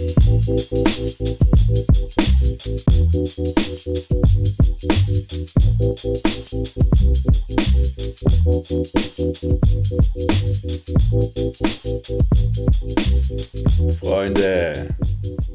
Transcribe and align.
Freunde, 0.00 0.16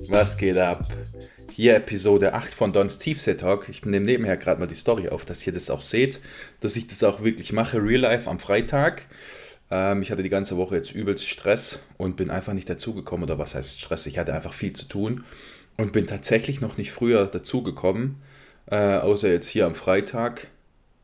was 0.09 0.37
geht 0.37 0.57
ab? 0.57 0.87
Hier 1.51 1.77
Episode 1.77 2.35
8 2.35 2.53
von 2.53 2.71
Dons 2.71 2.99
Tiefsee 2.99 3.33
Talk. 3.33 3.67
Ich 3.69 3.83
nehme 3.83 4.05
nebenher 4.05 4.37
gerade 4.37 4.59
mal 4.59 4.67
die 4.67 4.75
Story 4.75 5.09
auf, 5.09 5.25
dass 5.25 5.47
ihr 5.47 5.53
das 5.53 5.71
auch 5.71 5.81
seht, 5.81 6.19
dass 6.61 6.75
ich 6.75 6.85
das 6.85 7.03
auch 7.03 7.23
wirklich 7.23 7.51
mache, 7.51 7.81
real 7.81 8.01
life 8.01 8.29
am 8.29 8.39
Freitag. 8.39 9.07
Ähm, 9.71 10.01
ich 10.01 10.11
hatte 10.11 10.23
die 10.23 10.29
ganze 10.29 10.57
Woche 10.57 10.75
jetzt 10.75 10.91
übelst 10.91 11.27
Stress 11.27 11.81
und 11.97 12.15
bin 12.15 12.29
einfach 12.29 12.53
nicht 12.53 12.69
dazugekommen. 12.69 13.23
Oder 13.23 13.39
was 13.39 13.55
heißt 13.55 13.81
Stress? 13.81 14.05
Ich 14.05 14.17
hatte 14.17 14.33
einfach 14.33 14.53
viel 14.53 14.73
zu 14.73 14.87
tun 14.87 15.23
und 15.77 15.91
bin 15.91 16.07
tatsächlich 16.07 16.61
noch 16.61 16.77
nicht 16.77 16.91
früher 16.91 17.27
dazugekommen, 17.27 18.21
äh, 18.67 18.97
außer 18.97 19.29
jetzt 19.29 19.47
hier 19.47 19.65
am 19.65 19.75
Freitag, 19.75 20.47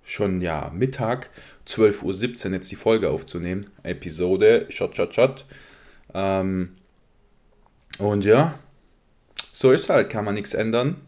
schon 0.03 0.41
ja 0.41 0.71
Mittag, 0.73 1.29
12.17 1.67 2.47
Uhr 2.47 2.53
jetzt 2.53 2.71
die 2.71 2.75
Folge 2.75 3.09
aufzunehmen. 3.09 3.69
Episode, 3.83 4.65
Shot, 4.69 4.95
Shot, 4.95 5.15
Shot. 5.15 5.45
Ähm, 6.13 6.75
und 7.97 8.25
ja, 8.25 8.57
so 9.51 9.71
ist 9.71 9.89
halt, 9.89 10.09
kann 10.09 10.25
man 10.25 10.33
nichts 10.33 10.53
ändern. 10.53 11.01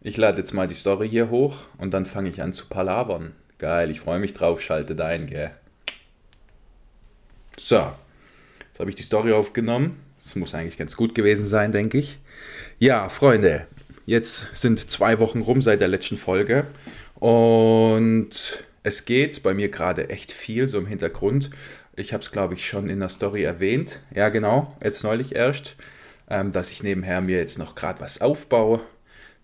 Ich 0.00 0.16
lade 0.16 0.38
jetzt 0.38 0.52
mal 0.52 0.68
die 0.68 0.74
Story 0.74 1.08
hier 1.08 1.30
hoch 1.30 1.58
und 1.78 1.92
dann 1.92 2.06
fange 2.06 2.28
ich 2.28 2.42
an 2.42 2.52
zu 2.52 2.66
palavern. 2.68 3.32
Geil, 3.58 3.90
ich 3.90 4.00
freue 4.00 4.20
mich 4.20 4.34
drauf, 4.34 4.60
schalte 4.60 5.02
ein, 5.04 5.26
gell. 5.26 5.50
So, 7.58 7.92
jetzt 8.68 8.80
habe 8.80 8.90
ich 8.90 8.96
die 8.96 9.02
Story 9.02 9.32
aufgenommen. 9.32 10.00
Das 10.22 10.36
muss 10.36 10.54
eigentlich 10.54 10.78
ganz 10.78 10.96
gut 10.96 11.14
gewesen 11.14 11.46
sein, 11.46 11.72
denke 11.72 11.98
ich. 11.98 12.18
Ja, 12.78 13.08
Freunde, 13.08 13.66
jetzt 14.04 14.56
sind 14.56 14.90
zwei 14.90 15.18
Wochen 15.18 15.40
rum 15.40 15.62
seit 15.62 15.80
der 15.80 15.88
letzten 15.88 16.16
Folge 16.16 16.66
und 17.14 18.64
es 18.82 19.04
geht 19.04 19.42
bei 19.42 19.54
mir 19.54 19.70
gerade 19.70 20.10
echt 20.10 20.32
viel 20.32 20.68
so 20.68 20.78
im 20.78 20.86
Hintergrund. 20.86 21.50
Ich 21.94 22.12
habe 22.12 22.22
es, 22.22 22.30
glaube 22.30 22.54
ich, 22.54 22.66
schon 22.66 22.90
in 22.90 23.00
der 23.00 23.08
Story 23.08 23.44
erwähnt. 23.44 24.00
Ja, 24.14 24.28
genau, 24.28 24.68
jetzt 24.82 25.02
neulich 25.02 25.34
erst 25.34 25.76
ähm, 26.28 26.52
dass 26.52 26.72
ich 26.72 26.82
nebenher 26.82 27.20
mir 27.20 27.38
jetzt 27.38 27.58
noch 27.58 27.74
gerade 27.74 28.00
was 28.00 28.20
aufbaue, 28.20 28.80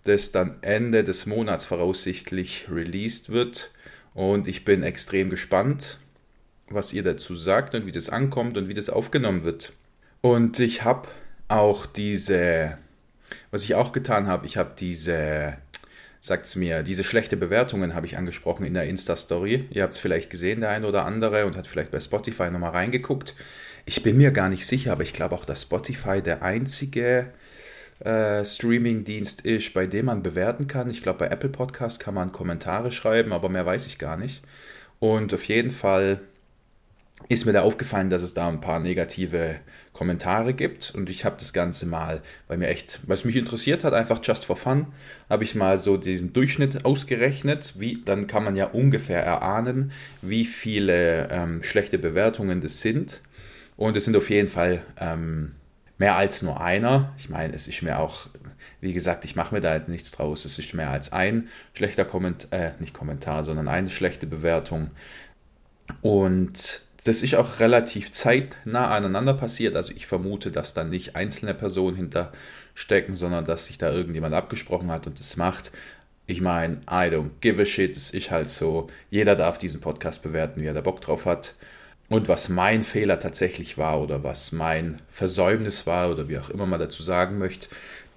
das 0.04 0.32
dann 0.32 0.56
Ende 0.62 1.04
des 1.04 1.26
Monats 1.26 1.64
voraussichtlich 1.64 2.66
released 2.70 3.30
wird. 3.30 3.70
Und 4.14 4.48
ich 4.48 4.64
bin 4.64 4.82
extrem 4.82 5.30
gespannt, 5.30 5.98
was 6.74 6.92
ihr 6.92 7.02
dazu 7.02 7.34
sagt 7.34 7.74
und 7.74 7.86
wie 7.86 7.92
das 7.92 8.08
ankommt 8.08 8.56
und 8.56 8.68
wie 8.68 8.74
das 8.74 8.90
aufgenommen 8.90 9.44
wird. 9.44 9.72
Und 10.20 10.60
ich 10.60 10.84
habe 10.84 11.08
auch 11.48 11.86
diese, 11.86 12.78
was 13.50 13.64
ich 13.64 13.74
auch 13.74 13.92
getan 13.92 14.26
habe, 14.26 14.46
ich 14.46 14.56
habe 14.56 14.72
diese, 14.78 15.58
sagt 16.20 16.46
es 16.46 16.56
mir, 16.56 16.82
diese 16.82 17.04
schlechte 17.04 17.36
Bewertungen 17.36 17.94
habe 17.94 18.06
ich 18.06 18.16
angesprochen 18.16 18.64
in 18.64 18.74
der 18.74 18.84
Insta-Story. 18.84 19.66
Ihr 19.70 19.82
habt 19.82 19.94
es 19.94 19.98
vielleicht 19.98 20.30
gesehen, 20.30 20.60
der 20.60 20.70
ein 20.70 20.84
oder 20.84 21.04
andere, 21.04 21.46
und 21.46 21.56
hat 21.56 21.66
vielleicht 21.66 21.90
bei 21.90 22.00
Spotify 22.00 22.50
nochmal 22.50 22.70
reingeguckt. 22.70 23.34
Ich 23.84 24.02
bin 24.02 24.16
mir 24.16 24.30
gar 24.30 24.48
nicht 24.48 24.66
sicher, 24.66 24.92
aber 24.92 25.02
ich 25.02 25.12
glaube 25.12 25.34
auch, 25.34 25.44
dass 25.44 25.62
Spotify 25.62 26.22
der 26.22 26.42
einzige 26.42 27.32
äh, 28.04 28.44
Streaming-Dienst 28.44 29.42
ist, 29.42 29.74
bei 29.74 29.86
dem 29.86 30.06
man 30.06 30.22
bewerten 30.22 30.68
kann. 30.68 30.88
Ich 30.88 31.02
glaube, 31.02 31.20
bei 31.20 31.28
Apple 31.28 31.48
Podcast 31.48 32.00
kann 32.00 32.14
man 32.14 32.32
Kommentare 32.32 32.92
schreiben, 32.92 33.32
aber 33.32 33.48
mehr 33.48 33.66
weiß 33.66 33.86
ich 33.86 33.98
gar 33.98 34.16
nicht. 34.16 34.42
Und 35.00 35.34
auf 35.34 35.44
jeden 35.44 35.70
Fall 35.70 36.20
ist 37.28 37.46
mir 37.46 37.52
da 37.52 37.62
aufgefallen, 37.62 38.10
dass 38.10 38.22
es 38.22 38.34
da 38.34 38.48
ein 38.48 38.60
paar 38.60 38.80
negative 38.80 39.56
Kommentare 39.92 40.54
gibt 40.54 40.92
und 40.94 41.10
ich 41.10 41.24
habe 41.24 41.36
das 41.38 41.52
Ganze 41.52 41.86
mal, 41.86 42.22
weil 42.48 42.58
mir 42.58 42.68
echt, 42.68 43.00
was 43.06 43.24
mich 43.24 43.36
interessiert 43.36 43.84
hat, 43.84 43.94
einfach 43.94 44.20
just 44.22 44.44
for 44.44 44.56
fun, 44.56 44.86
habe 45.28 45.44
ich 45.44 45.54
mal 45.54 45.78
so 45.78 45.96
diesen 45.96 46.32
Durchschnitt 46.32 46.84
ausgerechnet, 46.84 47.74
wie, 47.78 48.02
dann 48.04 48.26
kann 48.26 48.44
man 48.44 48.56
ja 48.56 48.66
ungefähr 48.66 49.22
erahnen, 49.22 49.92
wie 50.22 50.44
viele 50.44 51.28
ähm, 51.30 51.62
schlechte 51.62 51.98
Bewertungen 51.98 52.60
das 52.60 52.80
sind 52.80 53.20
und 53.76 53.96
es 53.96 54.04
sind 54.04 54.16
auf 54.16 54.30
jeden 54.30 54.48
Fall 54.48 54.82
ähm, 54.98 55.52
mehr 55.98 56.16
als 56.16 56.42
nur 56.42 56.60
einer. 56.60 57.14
Ich 57.18 57.28
meine, 57.28 57.54
es 57.54 57.68
ist 57.68 57.82
mir 57.82 57.98
auch, 57.98 58.26
wie 58.80 58.92
gesagt, 58.92 59.24
ich 59.24 59.36
mache 59.36 59.54
mir 59.54 59.60
da 59.60 59.70
halt 59.70 59.88
nichts 59.88 60.10
draus. 60.10 60.44
Es 60.44 60.58
ist 60.58 60.74
mehr 60.74 60.90
als 60.90 61.12
ein 61.12 61.48
schlechter 61.74 62.04
Kommentar, 62.04 62.52
äh, 62.52 62.72
nicht 62.80 62.94
Kommentar, 62.94 63.44
sondern 63.44 63.68
eine 63.68 63.90
schlechte 63.90 64.26
Bewertung. 64.26 64.88
Und 66.00 66.82
das 67.04 67.22
ist 67.22 67.34
auch 67.34 67.58
relativ 67.60 68.12
zeitnah 68.12 68.90
aneinander 68.90 69.34
passiert. 69.34 69.74
Also 69.74 69.92
ich 69.94 70.06
vermute, 70.06 70.50
dass 70.50 70.74
da 70.74 70.84
nicht 70.84 71.16
einzelne 71.16 71.54
Personen 71.54 71.96
hinterstecken, 71.96 73.14
sondern 73.14 73.44
dass 73.44 73.66
sich 73.66 73.78
da 73.78 73.90
irgendjemand 73.92 74.34
abgesprochen 74.34 74.90
hat 74.90 75.06
und 75.06 75.18
das 75.18 75.36
macht. 75.36 75.72
Ich 76.26 76.40
meine, 76.40 76.76
I 76.88 77.10
don't 77.10 77.30
give 77.40 77.60
a 77.60 77.64
shit. 77.64 77.96
Es 77.96 78.12
ist 78.12 78.30
halt 78.30 78.50
so, 78.50 78.88
jeder 79.10 79.34
darf 79.34 79.58
diesen 79.58 79.80
Podcast 79.80 80.22
bewerten, 80.22 80.60
wie 80.60 80.66
er 80.66 80.74
da 80.74 80.80
Bock 80.80 81.00
drauf 81.00 81.26
hat. 81.26 81.54
Und 82.08 82.28
was 82.28 82.48
mein 82.48 82.82
Fehler 82.82 83.18
tatsächlich 83.18 83.78
war 83.78 84.00
oder 84.00 84.22
was 84.22 84.52
mein 84.52 85.00
Versäumnis 85.08 85.86
war 85.86 86.10
oder 86.10 86.28
wie 86.28 86.38
auch 86.38 86.50
immer 86.50 86.66
man 86.66 86.78
dazu 86.78 87.02
sagen 87.02 87.38
möchte, 87.38 87.68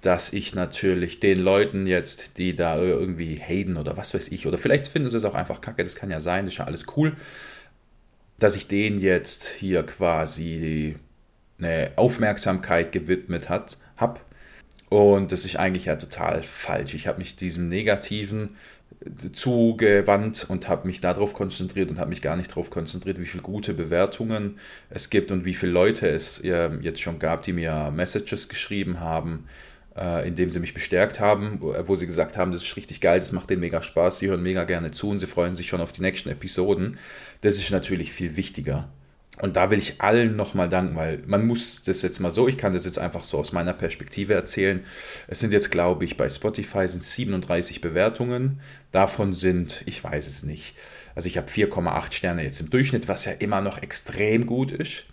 dass 0.02 0.32
ich 0.32 0.54
natürlich 0.54 1.18
den 1.18 1.40
Leuten 1.40 1.86
jetzt, 1.86 2.38
die 2.38 2.54
da 2.54 2.78
irgendwie 2.78 3.40
haten 3.40 3.76
oder 3.76 3.96
was 3.96 4.14
weiß 4.14 4.28
ich, 4.28 4.46
oder 4.46 4.58
vielleicht 4.58 4.86
finden 4.86 5.08
sie 5.08 5.16
es 5.16 5.24
auch 5.24 5.34
einfach 5.34 5.60
kacke, 5.60 5.82
das 5.82 5.96
kann 5.96 6.10
ja 6.10 6.20
sein, 6.20 6.44
das 6.44 6.54
ist 6.54 6.58
ja 6.58 6.66
alles 6.66 6.86
cool, 6.96 7.16
dass 8.38 8.56
ich 8.56 8.68
denen 8.68 8.98
jetzt 9.00 9.46
hier 9.48 9.82
quasi 9.82 10.96
eine 11.58 11.92
Aufmerksamkeit 11.96 12.92
gewidmet 12.92 13.48
habe. 13.48 14.20
Und 14.88 15.32
das 15.32 15.44
ist 15.44 15.56
eigentlich 15.56 15.86
ja 15.86 15.96
total 15.96 16.42
falsch. 16.42 16.94
Ich 16.94 17.06
habe 17.06 17.18
mich 17.18 17.36
diesem 17.36 17.68
negativen 17.68 18.56
zugewandt 19.32 20.46
und 20.48 20.68
habe 20.68 20.86
mich 20.86 21.00
darauf 21.00 21.32
konzentriert 21.32 21.90
und 21.90 21.98
habe 21.98 22.10
mich 22.10 22.22
gar 22.22 22.36
nicht 22.36 22.50
darauf 22.50 22.70
konzentriert, 22.70 23.20
wie 23.20 23.26
viele 23.26 23.42
gute 23.42 23.74
Bewertungen 23.74 24.58
es 24.90 25.10
gibt 25.10 25.30
und 25.30 25.44
wie 25.44 25.54
viele 25.54 25.72
Leute 25.72 26.08
es 26.08 26.42
jetzt 26.42 27.00
schon 27.00 27.18
gab, 27.18 27.42
die 27.42 27.52
mir 27.52 27.90
Messages 27.94 28.48
geschrieben 28.48 29.00
haben, 29.00 29.46
äh, 29.96 30.28
indem 30.28 30.50
sie 30.50 30.60
mich 30.60 30.74
bestärkt 30.74 31.20
haben, 31.20 31.60
wo 31.60 31.96
sie 31.96 32.06
gesagt 32.06 32.36
haben, 32.36 32.52
das 32.52 32.62
ist 32.62 32.76
richtig 32.76 33.00
geil, 33.00 33.18
das 33.18 33.32
macht 33.32 33.50
denen 33.50 33.60
mega 33.60 33.82
Spaß, 33.82 34.18
sie 34.18 34.28
hören 34.28 34.42
mega 34.42 34.64
gerne 34.64 34.90
zu 34.90 35.10
und 35.10 35.18
sie 35.18 35.26
freuen 35.26 35.54
sich 35.54 35.68
schon 35.68 35.80
auf 35.80 35.92
die 35.92 36.02
nächsten 36.02 36.28
Episoden. 36.28 36.98
Das 37.40 37.58
ist 37.58 37.70
natürlich 37.70 38.12
viel 38.12 38.36
wichtiger. 38.36 38.88
Und 39.38 39.56
da 39.56 39.70
will 39.70 39.78
ich 39.78 40.00
allen 40.00 40.34
nochmal 40.34 40.68
danken, 40.68 40.96
weil 40.96 41.22
man 41.26 41.46
muss 41.46 41.82
das 41.82 42.00
jetzt 42.00 42.20
mal 42.20 42.30
so, 42.30 42.48
ich 42.48 42.56
kann 42.56 42.72
das 42.72 42.86
jetzt 42.86 42.98
einfach 42.98 43.22
so 43.22 43.38
aus 43.38 43.52
meiner 43.52 43.74
Perspektive 43.74 44.32
erzählen. 44.32 44.82
Es 45.28 45.40
sind 45.40 45.52
jetzt, 45.52 45.70
glaube 45.70 46.06
ich, 46.06 46.16
bei 46.16 46.28
Spotify 46.28 46.88
sind 46.88 47.02
37 47.02 47.82
Bewertungen. 47.82 48.60
Davon 48.92 49.34
sind, 49.34 49.82
ich 49.84 50.02
weiß 50.02 50.26
es 50.26 50.42
nicht, 50.42 50.74
also 51.14 51.26
ich 51.26 51.36
habe 51.36 51.48
4,8 51.50 52.12
Sterne 52.12 52.44
jetzt 52.44 52.60
im 52.60 52.70
Durchschnitt, 52.70 53.08
was 53.08 53.26
ja 53.26 53.32
immer 53.32 53.60
noch 53.60 53.82
extrem 53.82 54.46
gut 54.46 54.72
ist. 54.72 55.04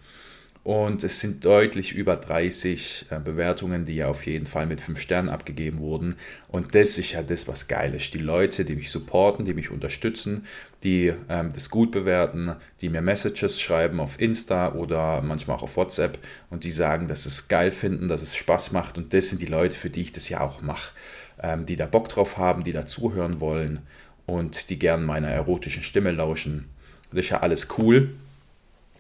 Und 0.64 1.04
es 1.04 1.20
sind 1.20 1.44
deutlich 1.44 1.92
über 1.92 2.16
30 2.16 3.08
äh, 3.10 3.20
Bewertungen, 3.20 3.84
die 3.84 3.96
ja 3.98 4.08
auf 4.08 4.26
jeden 4.26 4.46
Fall 4.46 4.66
mit 4.66 4.80
5 4.80 4.98
Sternen 4.98 5.28
abgegeben 5.28 5.80
wurden. 5.80 6.16
Und 6.48 6.74
das 6.74 6.98
ist 6.98 7.12
ja 7.12 7.22
das, 7.22 7.50
was 7.50 7.68
geil 7.68 7.94
ist. 7.94 8.14
Die 8.14 8.20
Leute, 8.20 8.64
die 8.64 8.78
mich 8.78 8.90
supporten, 8.90 9.44
die 9.44 9.54
mich 9.54 9.72
unterstützen, 9.72 10.46
die 10.84 11.14
ähm, 11.28 11.50
das 11.54 11.70
gut 11.70 11.92
bewerten, 11.92 12.56
die 12.80 12.88
mir 12.88 13.02
Messages 13.02 13.60
schreiben 13.60 14.00
auf 14.00 14.22
Insta 14.22 14.72
oder 14.74 15.22
manchmal 15.22 15.58
auch 15.58 15.64
auf 15.64 15.76
WhatsApp 15.76 16.18
und 16.50 16.64
die 16.64 16.72
sagen, 16.72 17.10
dass 17.10 17.26
es 17.26 17.50
geil 17.50 17.72
finden, 17.72 18.08
dass 18.08 18.22
es 18.22 18.38
Spaß 18.38 18.72
macht. 18.72 18.98
Und 18.98 19.14
das 19.14 19.30
sind 19.30 19.42
die 19.42 19.48
Leute, 19.48 19.76
für 19.76 19.90
die 19.90 20.02
ich 20.02 20.14
das 20.14 20.30
ja 20.30 20.40
auch 20.40 20.62
mache. 20.62 20.94
Ähm, 21.42 21.66
die 21.66 21.76
da 21.76 21.88
Bock 21.88 22.08
drauf 22.08 22.38
haben, 22.38 22.64
die 22.64 22.72
da 22.72 22.86
zuhören 22.86 23.42
wollen 23.42 23.82
und 24.26 24.70
die 24.70 24.80
gern 24.80 25.04
meiner 25.04 25.28
erotischen 25.28 25.84
Stimme 25.84 26.12
lauschen. 26.12 26.70
Das 27.12 27.26
ist 27.26 27.32
ja 27.32 27.42
alles 27.42 27.68
cool. 27.78 28.14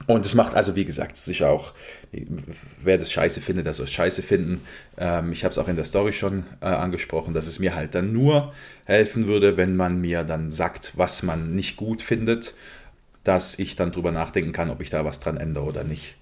Und 0.05 0.25
es 0.25 0.35
macht 0.35 0.53
also, 0.53 0.75
wie 0.75 0.83
gesagt, 0.83 1.15
sicher 1.15 1.49
auch, 1.49 1.73
wer 2.83 2.97
das 2.97 3.11
scheiße 3.11 3.39
findet, 3.39 3.65
der 3.65 3.73
soll 3.73 3.85
es 3.85 3.93
scheiße 3.93 4.21
finden. 4.21 4.61
Ähm, 4.97 5.31
ich 5.31 5.45
habe 5.45 5.51
es 5.51 5.57
auch 5.57 5.69
in 5.69 5.77
der 5.77 5.85
Story 5.85 6.11
schon 6.11 6.43
äh, 6.61 6.65
angesprochen, 6.65 7.33
dass 7.33 7.47
es 7.47 7.59
mir 7.59 7.73
halt 7.73 7.95
dann 7.95 8.11
nur 8.11 8.53
helfen 8.85 9.27
würde, 9.27 9.55
wenn 9.55 9.77
man 9.77 10.01
mir 10.01 10.23
dann 10.23 10.51
sagt, 10.51 10.93
was 10.97 11.23
man 11.23 11.55
nicht 11.55 11.77
gut 11.77 12.01
findet, 12.01 12.53
dass 13.23 13.57
ich 13.59 13.77
dann 13.77 13.93
drüber 13.93 14.11
nachdenken 14.11 14.51
kann, 14.51 14.69
ob 14.69 14.81
ich 14.81 14.89
da 14.89 15.05
was 15.05 15.21
dran 15.21 15.37
ändere 15.37 15.63
oder 15.63 15.85
nicht. 15.85 16.15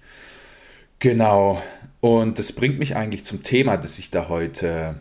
Genau. 1.00 1.60
Und 2.00 2.38
das 2.38 2.52
bringt 2.52 2.78
mich 2.78 2.94
eigentlich 2.94 3.24
zum 3.24 3.42
Thema, 3.42 3.76
das 3.76 3.98
ich 3.98 4.12
da 4.12 4.28
heute 4.28 4.94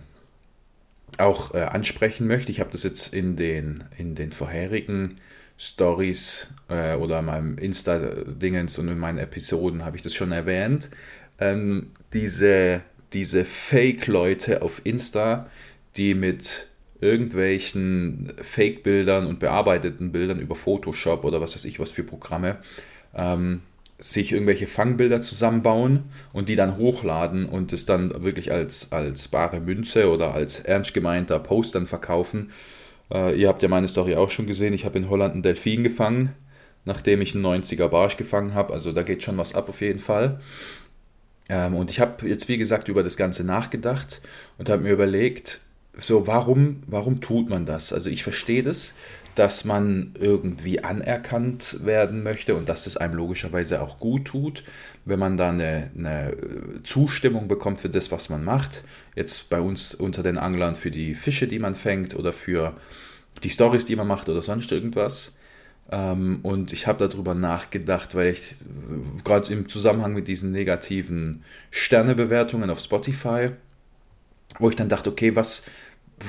auch 1.19 1.53
äh, 1.53 1.59
ansprechen 1.59 2.25
möchte. 2.25 2.51
Ich 2.51 2.59
habe 2.59 2.71
das 2.71 2.81
jetzt 2.81 3.13
in 3.13 3.35
den, 3.35 3.83
in 3.99 4.15
den 4.15 4.31
vorherigen 4.31 5.19
Stories 5.61 6.47
äh, 6.69 6.95
oder 6.95 7.21
meinem 7.21 7.57
Insta-Dingens 7.59 8.79
und 8.79 8.87
in 8.87 8.97
meinen 8.97 9.19
Episoden 9.19 9.85
habe 9.85 9.95
ich 9.95 10.01
das 10.01 10.15
schon 10.15 10.31
erwähnt. 10.31 10.89
Ähm, 11.39 11.91
diese 12.13 12.81
diese 13.13 13.45
Fake-Leute 13.45 14.61
auf 14.61 14.81
Insta, 14.85 15.47
die 15.97 16.13
mit 16.13 16.67
irgendwelchen 17.01 18.33
Fake-Bildern 18.41 19.25
und 19.25 19.39
bearbeiteten 19.39 20.11
Bildern 20.11 20.39
über 20.39 20.55
Photoshop 20.55 21.25
oder 21.25 21.41
was 21.41 21.55
weiß 21.55 21.65
ich 21.65 21.79
was 21.79 21.91
für 21.91 22.03
Programme 22.03 22.57
ähm, 23.15 23.61
sich 23.97 24.31
irgendwelche 24.31 24.67
Fangbilder 24.67 25.21
zusammenbauen 25.21 26.03
und 26.31 26.47
die 26.47 26.55
dann 26.55 26.77
hochladen 26.77 27.45
und 27.45 27.73
es 27.73 27.85
dann 27.85 28.23
wirklich 28.23 28.51
als, 28.51 28.91
als 28.91 29.27
bare 29.27 29.59
Münze 29.59 30.09
oder 30.09 30.33
als 30.33 30.59
ernst 30.59 30.93
gemeinter 30.93 31.39
Post 31.39 31.75
dann 31.75 31.85
verkaufen. 31.87 32.51
Äh, 33.11 33.39
ihr 33.39 33.47
habt 33.47 33.61
ja 33.61 33.67
meine 33.67 33.87
Story 33.87 34.15
auch 34.15 34.29
schon 34.29 34.47
gesehen. 34.47 34.73
Ich 34.73 34.85
habe 34.85 34.97
in 34.97 35.09
Holland 35.09 35.33
einen 35.33 35.43
Delfin 35.43 35.83
gefangen, 35.83 36.33
nachdem 36.85 37.21
ich 37.21 37.35
einen 37.35 37.45
90er 37.45 37.87
Barsch 37.87 38.17
gefangen 38.17 38.53
habe. 38.53 38.73
Also 38.73 38.91
da 38.91 39.03
geht 39.03 39.23
schon 39.23 39.37
was 39.37 39.55
ab 39.55 39.69
auf 39.69 39.81
jeden 39.81 39.99
Fall. 39.99 40.39
Ähm, 41.49 41.75
und 41.75 41.89
ich 41.89 41.99
habe 41.99 42.27
jetzt, 42.27 42.47
wie 42.47 42.57
gesagt, 42.57 42.87
über 42.87 43.03
das 43.03 43.17
Ganze 43.17 43.43
nachgedacht 43.43 44.21
und 44.57 44.69
habe 44.69 44.83
mir 44.83 44.93
überlegt, 44.93 45.61
so, 45.97 46.25
warum, 46.25 46.83
warum 46.87 47.19
tut 47.19 47.49
man 47.49 47.65
das? 47.65 47.91
Also 47.91 48.09
ich 48.09 48.23
verstehe 48.23 48.63
das, 48.63 48.95
dass 49.35 49.65
man 49.65 50.13
irgendwie 50.19 50.83
anerkannt 50.83 51.85
werden 51.85 52.23
möchte 52.23 52.55
und 52.55 52.67
dass 52.67 52.87
es 52.87 52.97
einem 52.97 53.15
logischerweise 53.15 53.81
auch 53.81 53.99
gut 53.99 54.25
tut, 54.25 54.63
wenn 55.05 55.19
man 55.19 55.37
da 55.37 55.49
eine, 55.49 55.91
eine, 55.97 56.35
Zustimmung 56.83 57.47
bekommt 57.47 57.81
für 57.81 57.89
das, 57.89 58.11
was 58.11 58.29
man 58.29 58.43
macht. 58.43 58.83
Jetzt 59.15 59.49
bei 59.49 59.59
uns 59.59 59.93
unter 59.93 60.23
den 60.23 60.37
Anglern 60.37 60.75
für 60.75 60.91
die 60.91 61.15
Fische, 61.15 61.47
die 61.47 61.59
man 61.59 61.73
fängt 61.73 62.15
oder 62.15 62.31
für 62.33 62.75
die 63.43 63.49
Stories, 63.49 63.85
die 63.85 63.95
man 63.95 64.07
macht 64.07 64.29
oder 64.29 64.41
sonst 64.41 64.71
irgendwas. 64.71 65.37
Ähm, 65.91 66.39
und 66.43 66.71
ich 66.71 66.87
habe 66.87 67.07
darüber 67.07 67.35
nachgedacht, 67.35 68.15
weil 68.15 68.33
ich 68.33 68.55
gerade 69.23 69.51
im 69.51 69.67
Zusammenhang 69.67 70.13
mit 70.13 70.27
diesen 70.27 70.51
negativen 70.51 71.43
Sternebewertungen 71.71 72.69
auf 72.69 72.79
Spotify, 72.79 73.49
wo 74.59 74.69
ich 74.69 74.75
dann 74.75 74.89
dachte, 74.89 75.09
okay, 75.09 75.35
was, 75.35 75.63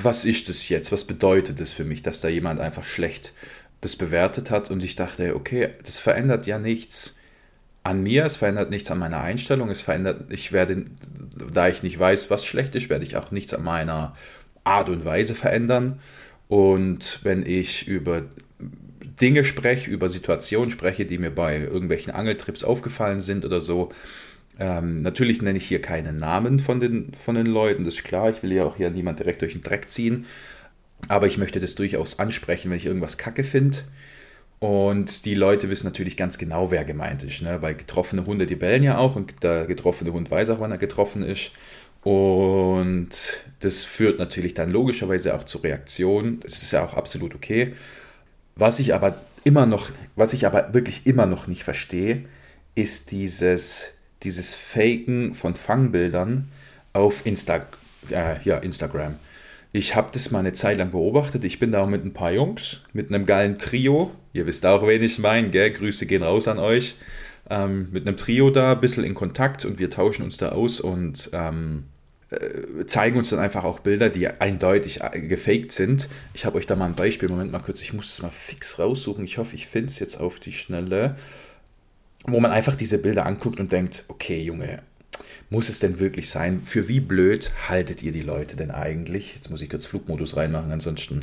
was 0.01 0.25
ist 0.25 0.49
das 0.49 0.67
jetzt? 0.69 0.91
Was 0.91 1.05
bedeutet 1.05 1.59
das 1.59 1.71
für 1.71 1.85
mich, 1.85 2.03
dass 2.03 2.21
da 2.21 2.27
jemand 2.27 2.59
einfach 2.59 2.83
schlecht 2.83 3.33
das 3.81 3.95
bewertet 3.95 4.49
hat? 4.51 4.71
Und 4.71 4.83
ich 4.83 4.95
dachte, 4.95 5.35
okay, 5.35 5.69
das 5.83 5.99
verändert 5.99 6.47
ja 6.47 6.59
nichts 6.59 7.17
an 7.83 8.01
mir, 8.01 8.25
es 8.25 8.37
verändert 8.37 8.69
nichts 8.69 8.89
an 8.91 8.99
meiner 8.99 9.21
Einstellung, 9.21 9.69
es 9.69 9.81
verändert, 9.81 10.31
ich 10.31 10.51
werde, 10.51 10.85
da 11.51 11.67
ich 11.67 11.83
nicht 11.83 11.99
weiß, 11.99 12.29
was 12.29 12.45
schlecht 12.45 12.75
ist, 12.75 12.89
werde 12.89 13.03
ich 13.03 13.17
auch 13.17 13.31
nichts 13.31 13.53
an 13.53 13.63
meiner 13.63 14.15
Art 14.63 14.89
und 14.89 15.03
Weise 15.03 15.35
verändern. 15.35 15.99
Und 16.47 17.19
wenn 17.23 17.45
ich 17.45 17.87
über 17.87 18.23
Dinge 19.19 19.43
spreche, 19.43 19.89
über 19.89 20.09
Situationen 20.09 20.69
spreche, 20.69 21.05
die 21.05 21.17
mir 21.17 21.31
bei 21.31 21.59
irgendwelchen 21.59 22.13
Angeltrips 22.13 22.63
aufgefallen 22.63 23.21
sind 23.21 23.45
oder 23.45 23.61
so. 23.61 23.91
Ähm, 24.59 25.01
natürlich 25.01 25.41
nenne 25.41 25.57
ich 25.57 25.65
hier 25.65 25.81
keine 25.81 26.13
Namen 26.13 26.59
von 26.59 26.79
den, 26.79 27.13
von 27.13 27.35
den 27.35 27.47
Leuten, 27.47 27.83
das 27.83 27.95
ist 27.95 28.03
klar. 28.03 28.29
Ich 28.29 28.43
will 28.43 28.53
ja 28.53 28.63
auch 28.63 28.77
hier 28.77 28.89
niemand 28.89 29.19
direkt 29.19 29.41
durch 29.41 29.53
den 29.53 29.61
Dreck 29.61 29.89
ziehen. 29.89 30.25
Aber 31.09 31.27
ich 31.27 31.37
möchte 31.37 31.59
das 31.59 31.75
durchaus 31.75 32.19
ansprechen, 32.19 32.69
wenn 32.69 32.77
ich 32.77 32.85
irgendwas 32.85 33.17
kacke 33.17 33.43
finde. 33.43 33.79
Und 34.63 35.25
die 35.25 35.35
Leute 35.35 35.69
wissen 35.69 35.87
natürlich 35.87 36.15
ganz 36.15 36.37
genau, 36.37 36.71
wer 36.71 36.85
gemeint 36.85 37.21
ist. 37.25 37.41
Ne? 37.41 37.61
Weil 37.61 37.75
getroffene 37.75 38.25
Hunde, 38.25 38.45
die 38.45 38.55
bellen 38.55 38.81
ja 38.81 38.97
auch 38.97 39.17
und 39.17 39.43
der 39.43 39.65
getroffene 39.65 40.13
Hund 40.13 40.31
weiß 40.31 40.51
auch, 40.51 40.61
wann 40.61 40.71
er 40.71 40.77
getroffen 40.77 41.21
ist. 41.21 41.51
Und 42.01 43.09
das 43.59 43.83
führt 43.83 44.19
natürlich 44.19 44.53
dann 44.53 44.69
logischerweise 44.69 45.35
auch 45.35 45.43
zu 45.43 45.57
Reaktionen. 45.57 46.39
Das 46.39 46.63
ist 46.63 46.71
ja 46.71 46.85
auch 46.85 46.93
absolut 46.93 47.35
okay. 47.35 47.73
Was 48.55 48.79
ich 48.79 48.93
aber 48.93 49.17
immer 49.43 49.65
noch, 49.65 49.89
was 50.15 50.31
ich 50.31 50.45
aber 50.45 50.73
wirklich 50.73 51.05
immer 51.07 51.25
noch 51.25 51.47
nicht 51.47 51.65
verstehe, 51.65 52.23
ist 52.73 53.11
dieses, 53.11 53.95
dieses 54.23 54.55
Faken 54.55 55.33
von 55.33 55.55
Fangbildern 55.55 56.47
auf 56.93 57.25
Insta, 57.25 57.67
äh, 58.11 58.41
ja, 58.45 58.59
Instagram. 58.59 59.15
Ich 59.75 59.95
habe 59.95 60.09
das 60.13 60.29
mal 60.29 60.39
eine 60.39 60.53
Zeit 60.53 60.77
lang 60.77 60.91
beobachtet. 60.91 61.43
Ich 61.43 61.57
bin 61.57 61.71
da 61.71 61.81
auch 61.83 61.89
mit 61.89 62.05
ein 62.05 62.13
paar 62.13 62.31
Jungs, 62.31 62.83
mit 62.93 63.09
einem 63.09 63.25
geilen 63.25 63.57
Trio. 63.57 64.11
Ihr 64.31 64.45
wisst 64.45 64.63
auch, 64.67 64.85
wen 64.85 65.01
ich 65.01 65.17
meine, 65.17 65.49
gell? 65.49 65.71
Grüße 65.71 66.05
gehen 66.05 66.21
raus 66.21 66.47
an 66.47 66.59
euch. 66.59 66.93
Ähm, 67.49 67.87
mit 67.91 68.07
einem 68.07 68.15
Trio 68.15 68.51
da, 68.51 68.73
ein 68.73 68.81
bisschen 68.81 69.03
in 69.03 69.15
Kontakt 69.15 69.65
und 69.65 69.79
wir 69.79 69.89
tauschen 69.89 70.23
uns 70.23 70.37
da 70.37 70.49
aus 70.49 70.79
und 70.79 71.31
ähm, 71.33 71.85
äh, 72.29 72.85
zeigen 72.85 73.17
uns 73.17 73.31
dann 73.31 73.39
einfach 73.39 73.63
auch 73.63 73.79
Bilder, 73.79 74.11
die 74.11 74.27
eindeutig 74.27 75.01
äh, 75.01 75.21
gefaked 75.21 75.71
sind. 75.71 76.07
Ich 76.35 76.45
habe 76.45 76.59
euch 76.59 76.67
da 76.67 76.75
mal 76.75 76.85
ein 76.85 76.95
Beispiel. 76.95 77.27
Moment 77.27 77.51
mal 77.51 77.57
kurz, 77.57 77.81
ich 77.81 77.93
muss 77.93 78.13
es 78.13 78.21
mal 78.21 78.29
fix 78.29 78.77
raussuchen. 78.77 79.25
Ich 79.25 79.39
hoffe, 79.39 79.55
ich 79.55 79.65
finde 79.65 79.87
es 79.87 79.97
jetzt 79.97 80.19
auf 80.19 80.39
die 80.39 80.51
Schnelle. 80.51 81.15
Wo 82.27 82.39
man 82.39 82.51
einfach 82.51 82.75
diese 82.75 82.99
Bilder 82.99 83.25
anguckt 83.25 83.59
und 83.59 83.71
denkt, 83.71 84.05
okay, 84.07 84.39
Junge, 84.39 84.83
muss 85.49 85.69
es 85.69 85.79
denn 85.79 85.99
wirklich 85.99 86.29
sein? 86.29 86.61
Für 86.65 86.87
wie 86.87 86.99
blöd 86.99 87.51
haltet 87.69 88.03
ihr 88.03 88.11
die 88.11 88.21
Leute 88.21 88.55
denn 88.55 88.71
eigentlich? 88.71 89.35
Jetzt 89.35 89.49
muss 89.49 89.61
ich 89.61 89.69
kurz 89.69 89.85
Flugmodus 89.85 90.37
reinmachen, 90.37 90.71
ansonsten 90.71 91.21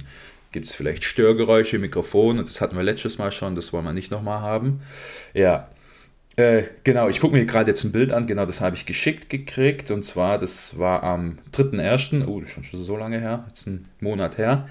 gibt 0.53 0.67
es 0.67 0.75
vielleicht 0.75 1.05
Störgeräusche 1.05 1.77
im 1.77 1.83
Mikrofon 1.83 2.39
und 2.39 2.49
das 2.49 2.61
hatten 2.61 2.77
wir 2.77 2.83
letztes 2.83 3.19
Mal 3.19 3.33
schon, 3.33 3.55
das 3.55 3.73
wollen 3.73 3.85
wir 3.85 3.93
nicht 3.93 4.11
nochmal 4.11 4.41
haben. 4.41 4.83
Ja, 5.35 5.69
äh, 6.37 6.65
genau, 6.85 7.09
ich 7.09 7.21
gucke 7.21 7.37
mir 7.37 7.45
gerade 7.45 7.71
jetzt 7.71 7.85
ein 7.85 7.93
Bild 7.93 8.13
an, 8.13 8.27
genau 8.27 8.47
das 8.47 8.61
habe 8.61 8.77
ich 8.77 8.87
geschickt 8.87 9.31
gekriegt 9.31 9.91
und 9.91 10.05
zwar, 10.05 10.39
das 10.39 10.79
war 10.79 11.03
am 11.03 11.39
3.1., 11.53 12.27
oh, 12.27 12.43
schon, 12.47 12.65
so 12.73 12.97
lange 12.97 13.21
her, 13.21 13.45
jetzt 13.49 13.67
ein 13.67 13.87
Monat 14.01 14.39
her, 14.39 14.69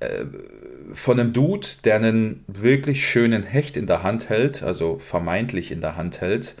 äh, 0.00 0.24
von 0.94 1.20
einem 1.20 1.32
Dude, 1.32 1.66
der 1.84 1.96
einen 1.96 2.44
wirklich 2.46 3.06
schönen 3.06 3.42
Hecht 3.42 3.76
in 3.76 3.86
der 3.86 4.02
Hand 4.02 4.28
hält, 4.28 4.62
also 4.62 4.98
vermeintlich 4.98 5.70
in 5.70 5.80
der 5.80 5.96
Hand 5.96 6.20
hält, 6.20 6.54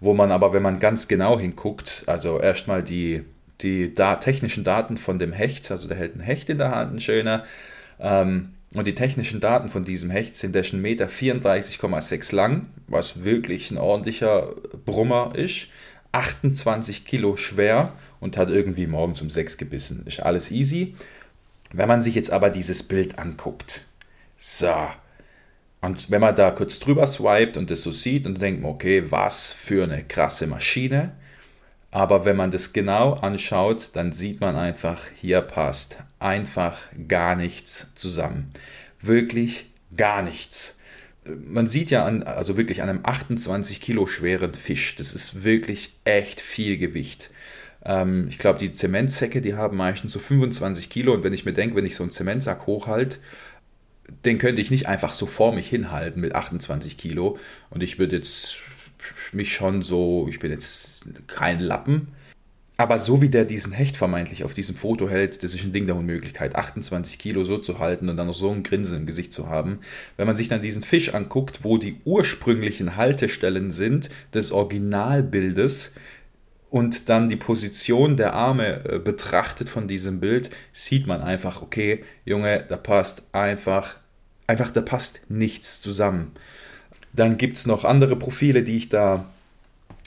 wo 0.00 0.14
man 0.14 0.30
aber, 0.30 0.52
wenn 0.52 0.62
man 0.62 0.80
ganz 0.80 1.08
genau 1.08 1.38
hinguckt, 1.38 2.04
also 2.06 2.40
erstmal 2.40 2.82
die, 2.82 3.24
die 3.60 3.94
da 3.94 4.16
technischen 4.16 4.64
Daten 4.64 4.96
von 4.96 5.18
dem 5.18 5.32
Hecht, 5.32 5.70
also 5.70 5.88
der 5.88 5.96
hält 5.96 6.16
ein 6.16 6.20
Hecht 6.20 6.50
in 6.50 6.58
der 6.58 6.70
Hand, 6.70 6.94
ein 6.94 7.00
schöner, 7.00 7.44
ähm, 8.00 8.50
und 8.74 8.86
die 8.86 8.94
technischen 8.94 9.40
Daten 9.40 9.70
von 9.70 9.84
diesem 9.84 10.10
Hecht 10.10 10.36
sind 10.36 10.54
der 10.54 10.62
schon 10.62 10.82
Meter 10.82 11.08
34,6 11.08 12.34
lang, 12.34 12.66
was 12.86 13.24
wirklich 13.24 13.70
ein 13.70 13.78
ordentlicher 13.78 14.54
Brummer 14.84 15.32
ist. 15.34 15.68
28 16.12 17.04
Kilo 17.04 17.36
schwer 17.36 17.92
und 18.20 18.36
hat 18.36 18.50
irgendwie 18.50 18.86
morgens 18.86 19.22
um 19.22 19.30
6 19.30 19.56
gebissen. 19.56 20.04
Ist 20.06 20.20
alles 20.20 20.50
easy. 20.50 20.94
Wenn 21.72 21.88
man 21.88 22.02
sich 22.02 22.14
jetzt 22.14 22.30
aber 22.30 22.50
dieses 22.50 22.82
Bild 22.82 23.18
anguckt, 23.18 23.84
so, 24.36 24.74
und 25.80 26.10
wenn 26.10 26.20
man 26.20 26.34
da 26.34 26.50
kurz 26.50 26.80
drüber 26.80 27.06
swiped 27.06 27.56
und 27.56 27.70
das 27.70 27.82
so 27.82 27.92
sieht 27.92 28.26
und 28.26 28.40
denkt 28.40 28.64
okay, 28.64 29.04
was 29.10 29.52
für 29.52 29.84
eine 29.84 30.02
krasse 30.02 30.46
Maschine. 30.46 31.12
Aber 31.90 32.24
wenn 32.24 32.36
man 32.36 32.50
das 32.50 32.72
genau 32.72 33.14
anschaut, 33.14 33.90
dann 33.94 34.12
sieht 34.12 34.40
man 34.40 34.56
einfach, 34.56 35.00
hier 35.14 35.40
passt 35.40 35.98
einfach 36.18 36.76
gar 37.06 37.34
nichts 37.36 37.94
zusammen. 37.94 38.52
Wirklich 39.00 39.66
gar 39.96 40.22
nichts. 40.22 40.78
Man 41.24 41.66
sieht 41.66 41.90
ja 41.90 42.04
an, 42.04 42.22
also 42.24 42.56
wirklich 42.56 42.82
an 42.82 42.88
einem 42.88 43.00
28 43.04 43.80
Kilo 43.80 44.06
schweren 44.06 44.54
Fisch, 44.54 44.96
das 44.96 45.14
ist 45.14 45.44
wirklich 45.44 45.98
echt 46.04 46.40
viel 46.40 46.76
Gewicht. 46.76 47.30
Ähm, 47.84 48.26
ich 48.28 48.38
glaube, 48.38 48.58
die 48.58 48.72
Zementsäcke, 48.72 49.40
die 49.40 49.54
haben 49.54 49.76
meistens 49.76 50.12
so 50.12 50.18
25 50.18 50.90
Kilo 50.90 51.14
und 51.14 51.24
wenn 51.24 51.32
ich 51.32 51.44
mir 51.44 51.52
denke, 51.52 51.76
wenn 51.76 51.86
ich 51.86 51.96
so 51.96 52.02
einen 52.02 52.12
Zementsack 52.12 52.66
hochhalte, 52.66 53.18
den 54.24 54.38
könnte 54.38 54.60
ich 54.60 54.70
nicht 54.70 54.86
einfach 54.86 55.12
so 55.12 55.26
vor 55.26 55.52
mich 55.52 55.68
hinhalten 55.68 56.20
mit 56.20 56.34
28 56.34 56.96
Kilo 56.96 57.38
und 57.70 57.82
ich 57.82 57.98
würde 57.98 58.16
jetzt 58.16 58.58
mich 59.32 59.52
schon 59.52 59.82
so, 59.82 60.26
ich 60.28 60.38
bin 60.38 60.50
jetzt 60.50 61.04
kein 61.26 61.60
Lappen, 61.60 62.08
aber 62.80 63.00
so 63.00 63.20
wie 63.20 63.28
der 63.28 63.44
diesen 63.44 63.72
Hecht 63.72 63.96
vermeintlich 63.96 64.44
auf 64.44 64.54
diesem 64.54 64.76
Foto 64.76 65.08
hält, 65.08 65.42
das 65.42 65.52
ist 65.52 65.64
ein 65.64 65.72
Ding 65.72 65.88
der 65.88 65.96
Unmöglichkeit. 65.96 66.54
28 66.54 67.18
Kilo 67.18 67.42
so 67.42 67.58
zu 67.58 67.80
halten 67.80 68.08
und 68.08 68.16
dann 68.16 68.28
noch 68.28 68.34
so 68.34 68.52
ein 68.52 68.62
Grinsen 68.62 68.98
im 68.98 69.06
Gesicht 69.06 69.32
zu 69.32 69.48
haben. 69.48 69.80
Wenn 70.16 70.28
man 70.28 70.36
sich 70.36 70.46
dann 70.46 70.62
diesen 70.62 70.82
Fisch 70.82 71.12
anguckt, 71.12 71.64
wo 71.64 71.76
die 71.76 71.96
ursprünglichen 72.04 72.94
Haltestellen 72.94 73.72
sind 73.72 74.10
des 74.32 74.52
Originalbildes 74.52 75.94
und 76.70 77.08
dann 77.08 77.28
die 77.28 77.36
Position 77.36 78.16
der 78.16 78.34
Arme 78.34 78.84
äh, 78.84 78.98
betrachtet 78.98 79.68
von 79.68 79.88
diesem 79.88 80.20
Bild, 80.20 80.50
sieht 80.72 81.06
man 81.06 81.22
einfach, 81.22 81.62
okay, 81.62 82.04
Junge, 82.24 82.64
da 82.68 82.76
passt 82.76 83.22
einfach, 83.32 83.96
einfach, 84.46 84.70
da 84.70 84.82
passt 84.82 85.30
nichts 85.30 85.80
zusammen. 85.80 86.32
Dann 87.12 87.38
gibt 87.38 87.56
es 87.56 87.66
noch 87.66 87.84
andere 87.84 88.16
Profile, 88.16 88.62
die 88.62 88.76
ich 88.76 88.88
da 88.90 89.24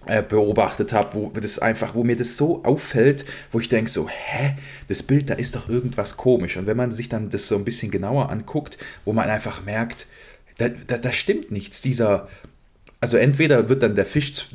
äh, 0.05 0.21
beobachtet 0.21 0.93
habe, 0.93 1.15
wo 1.15 1.29
das 1.29 1.59
einfach, 1.59 1.95
wo 1.95 2.03
mir 2.03 2.15
das 2.15 2.37
so 2.37 2.63
auffällt, 2.63 3.25
wo 3.51 3.59
ich 3.59 3.69
denke 3.69 3.89
so, 3.89 4.07
hä, 4.07 4.55
das 4.87 5.03
Bild, 5.03 5.29
da 5.29 5.33
ist 5.35 5.55
doch 5.55 5.67
irgendwas 5.67 6.17
komisch. 6.17 6.57
Und 6.57 6.67
wenn 6.67 6.77
man 6.77 6.91
sich 6.91 7.09
dann 7.09 7.29
das 7.29 7.47
so 7.47 7.55
ein 7.55 7.65
bisschen 7.65 7.91
genauer 7.91 8.29
anguckt, 8.29 8.77
wo 9.05 9.13
man 9.13 9.29
einfach 9.29 9.63
merkt, 9.63 10.07
da, 10.57 10.69
da, 10.69 10.97
da 10.97 11.11
stimmt 11.11 11.51
nichts. 11.51 11.81
Dieser, 11.81 12.27
also 12.99 13.17
entweder 13.17 13.69
wird 13.69 13.83
dann 13.83 13.95
der 13.95 14.05
Fisch 14.05 14.49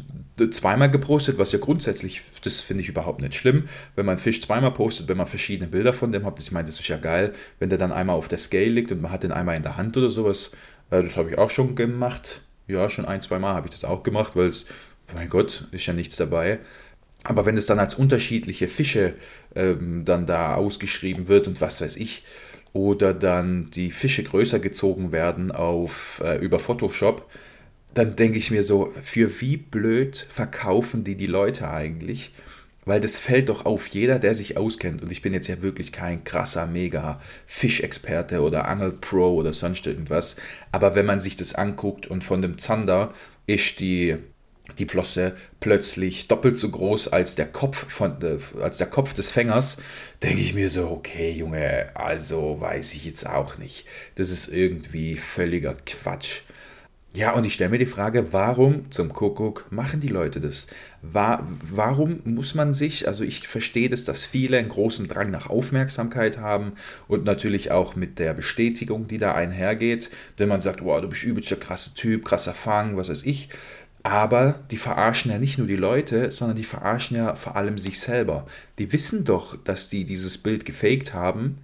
zweimal 0.51 0.91
gepostet, 0.91 1.39
was 1.39 1.53
ja 1.53 1.59
grundsätzlich, 1.59 2.23
das 2.43 2.61
finde 2.61 2.83
ich 2.83 2.89
überhaupt 2.89 3.23
nicht 3.23 3.35
schlimm, 3.35 3.69
wenn 3.95 4.07
man 4.07 4.19
Fisch 4.19 4.43
zweimal 4.43 4.73
postet, 4.73 5.09
wenn 5.09 5.17
man 5.17 5.27
verschiedene 5.27 5.69
Bilder 5.69 5.93
von 5.93 6.13
dem 6.13 6.27
hat. 6.27 6.39
Ich 6.39 6.53
meine, 6.53 6.67
das 6.67 6.79
ist 6.79 6.89
ja 6.89 6.99
geil, 6.99 7.35
wenn 7.59 7.71
der 7.71 7.79
dann 7.79 7.93
einmal 7.93 8.17
auf 8.17 8.29
der 8.29 8.39
Scale 8.39 8.69
liegt 8.69 8.93
und 8.93 9.01
man 9.01 9.13
hat 9.13 9.23
den 9.23 9.33
einmal 9.33 9.57
in 9.57 9.63
der 9.63 9.77
Hand 9.77 9.97
oder 9.97 10.11
sowas. 10.11 10.53
Äh, 10.91 11.03
das 11.03 11.17
habe 11.17 11.31
ich 11.31 11.39
auch 11.39 11.51
schon 11.51 11.75
gemacht. 11.75 12.43
Ja, 12.69 12.91
schon 12.91 13.05
ein, 13.05 13.23
zwei 13.23 13.39
Mal 13.39 13.55
habe 13.55 13.69
ich 13.69 13.73
das 13.73 13.85
auch 13.85 14.03
gemacht, 14.03 14.35
weil 14.35 14.49
es 14.49 14.67
mein 15.15 15.29
Gott, 15.29 15.69
ist 15.71 15.87
ja 15.87 15.93
nichts 15.93 16.17
dabei. 16.17 16.59
Aber 17.23 17.47
wenn 17.47 17.57
es 17.57 17.67
dann 17.67 17.79
als 17.79 17.95
unterschiedliche 17.95 18.69
Fische 18.69 19.15
ähm, 19.55 20.05
dann 20.05 20.27
da 20.27 20.55
ausgeschrieben 20.55 21.29
wird 21.29 21.49
und 21.49 21.61
was 21.61 21.81
weiß 21.81 21.97
ich, 21.97 22.25
oder 22.73 23.15
dann 23.15 23.71
die 23.71 23.91
Fische 23.91 24.23
größer 24.23 24.59
gezogen 24.59 25.11
werden 25.11 25.51
auf, 25.51 26.23
äh, 26.25 26.37
über 26.37 26.59
Photoshop, 26.59 27.29
dann 27.97 28.15
denke 28.15 28.37
ich 28.37 28.51
mir 28.51 28.63
so, 28.63 28.93
für 29.03 29.41
wie 29.41 29.57
blöd 29.57 30.27
verkaufen 30.29 31.03
die 31.03 31.15
die 31.15 31.27
Leute 31.27 31.71
eigentlich? 31.71 32.33
Weil 32.85 33.01
das 33.01 33.19
fällt 33.19 33.49
doch 33.49 33.65
auf 33.65 33.89
jeder, 33.89 34.19
der 34.19 34.35
sich 34.35 34.59
auskennt. 34.59 35.03
Und 35.03 35.11
ich 35.11 35.23
bin 35.23 35.33
jetzt 35.33 35.49
ja 35.49 35.63
wirklich 35.63 35.93
kein 35.93 36.23
krasser, 36.23 36.67
mega 36.67 37.21
Fischexperte 37.47 38.43
oder 38.43 38.69
Angelpro 38.69 39.31
oder 39.31 39.55
sonst 39.55 39.87
irgendwas. 39.87 40.37
Aber 40.73 40.95
wenn 40.95 41.07
man 41.07 41.23
sich 41.23 41.37
das 41.37 41.55
anguckt 41.55 42.07
und 42.07 42.23
von 42.23 42.43
dem 42.43 42.59
Zander 42.59 43.15
ist 43.47 43.81
die, 43.81 44.19
die 44.79 44.85
Flosse 44.85 45.35
plötzlich 45.59 46.29
doppelt 46.29 46.59
so 46.59 46.69
groß 46.69 47.09
als 47.09 47.35
der 47.35 47.47
Kopf, 47.47 47.91
von, 47.91 48.23
äh, 48.23 48.39
als 48.61 48.77
der 48.77 48.89
Kopf 48.89 49.15
des 49.15 49.33
Fängers, 49.33 49.79
denke 50.23 50.43
ich 50.43 50.53
mir 50.53 50.69
so, 50.69 50.91
okay, 50.91 51.33
Junge, 51.33 51.91
also 51.95 52.61
weiß 52.61 52.95
ich 52.95 53.07
jetzt 53.07 53.27
auch 53.27 53.57
nicht. 53.57 53.87
Das 54.17 54.31
ist 54.31 54.49
irgendwie 54.49 55.17
völliger 55.17 55.75
Quatsch. 55.87 56.43
Ja, 57.17 57.33
und 57.33 57.47
ich 57.47 57.55
stelle 57.55 57.71
mir 57.71 57.79
die 57.79 57.87
Frage, 57.87 58.35
warum 58.35 58.91
zum 58.91 59.11
Kuckuck 59.11 59.65
machen 59.71 60.01
die 60.01 60.09
Leute 60.09 60.39
das? 60.39 60.67
War, 61.01 61.49
warum 61.49 62.21
muss 62.25 62.55
man 62.55 62.75
sich, 62.75 63.09
also 63.09 63.25
ich 63.25 63.49
verstehe 63.49 63.89
das, 63.89 64.05
dass 64.05 64.27
viele 64.27 64.59
einen 64.59 64.69
großen 64.69 65.09
Drang 65.09 65.31
nach 65.31 65.49
Aufmerksamkeit 65.49 66.37
haben 66.37 66.73
und 67.09 67.25
natürlich 67.25 67.71
auch 67.71 67.97
mit 67.97 68.19
der 68.19 68.35
Bestätigung, 68.35 69.07
die 69.09 69.17
da 69.17 69.33
einhergeht, 69.33 70.11
wenn 70.37 70.51
man 70.51 70.61
sagt, 70.61 70.85
wow, 70.85 71.01
du 71.01 71.09
bist 71.09 71.23
übelst 71.23 71.51
der 71.51 71.59
krasse 71.59 71.95
Typ, 71.95 72.23
krasser 72.27 72.53
Fang, 72.53 72.99
was 72.99 73.09
weiß 73.09 73.25
ich. 73.25 73.49
Aber 74.03 74.61
die 74.71 74.77
verarschen 74.77 75.31
ja 75.31 75.39
nicht 75.39 75.57
nur 75.57 75.69
die 75.69 75.77
Leute, 75.77 76.31
sondern 76.31 76.59
die 76.59 76.65
verarschen 76.65 77.17
ja 77.17 77.35
vor 77.35 77.57
allem 77.57 77.79
sich 77.79 77.99
selber. 77.99 78.47
Die 78.79 78.93
wissen 78.93 79.25
doch, 79.25 79.57
dass 79.57 79.89
die 79.89 80.05
dieses 80.05 80.37
Bild 80.37 80.67
gefaked 80.67 81.15
haben 81.15 81.57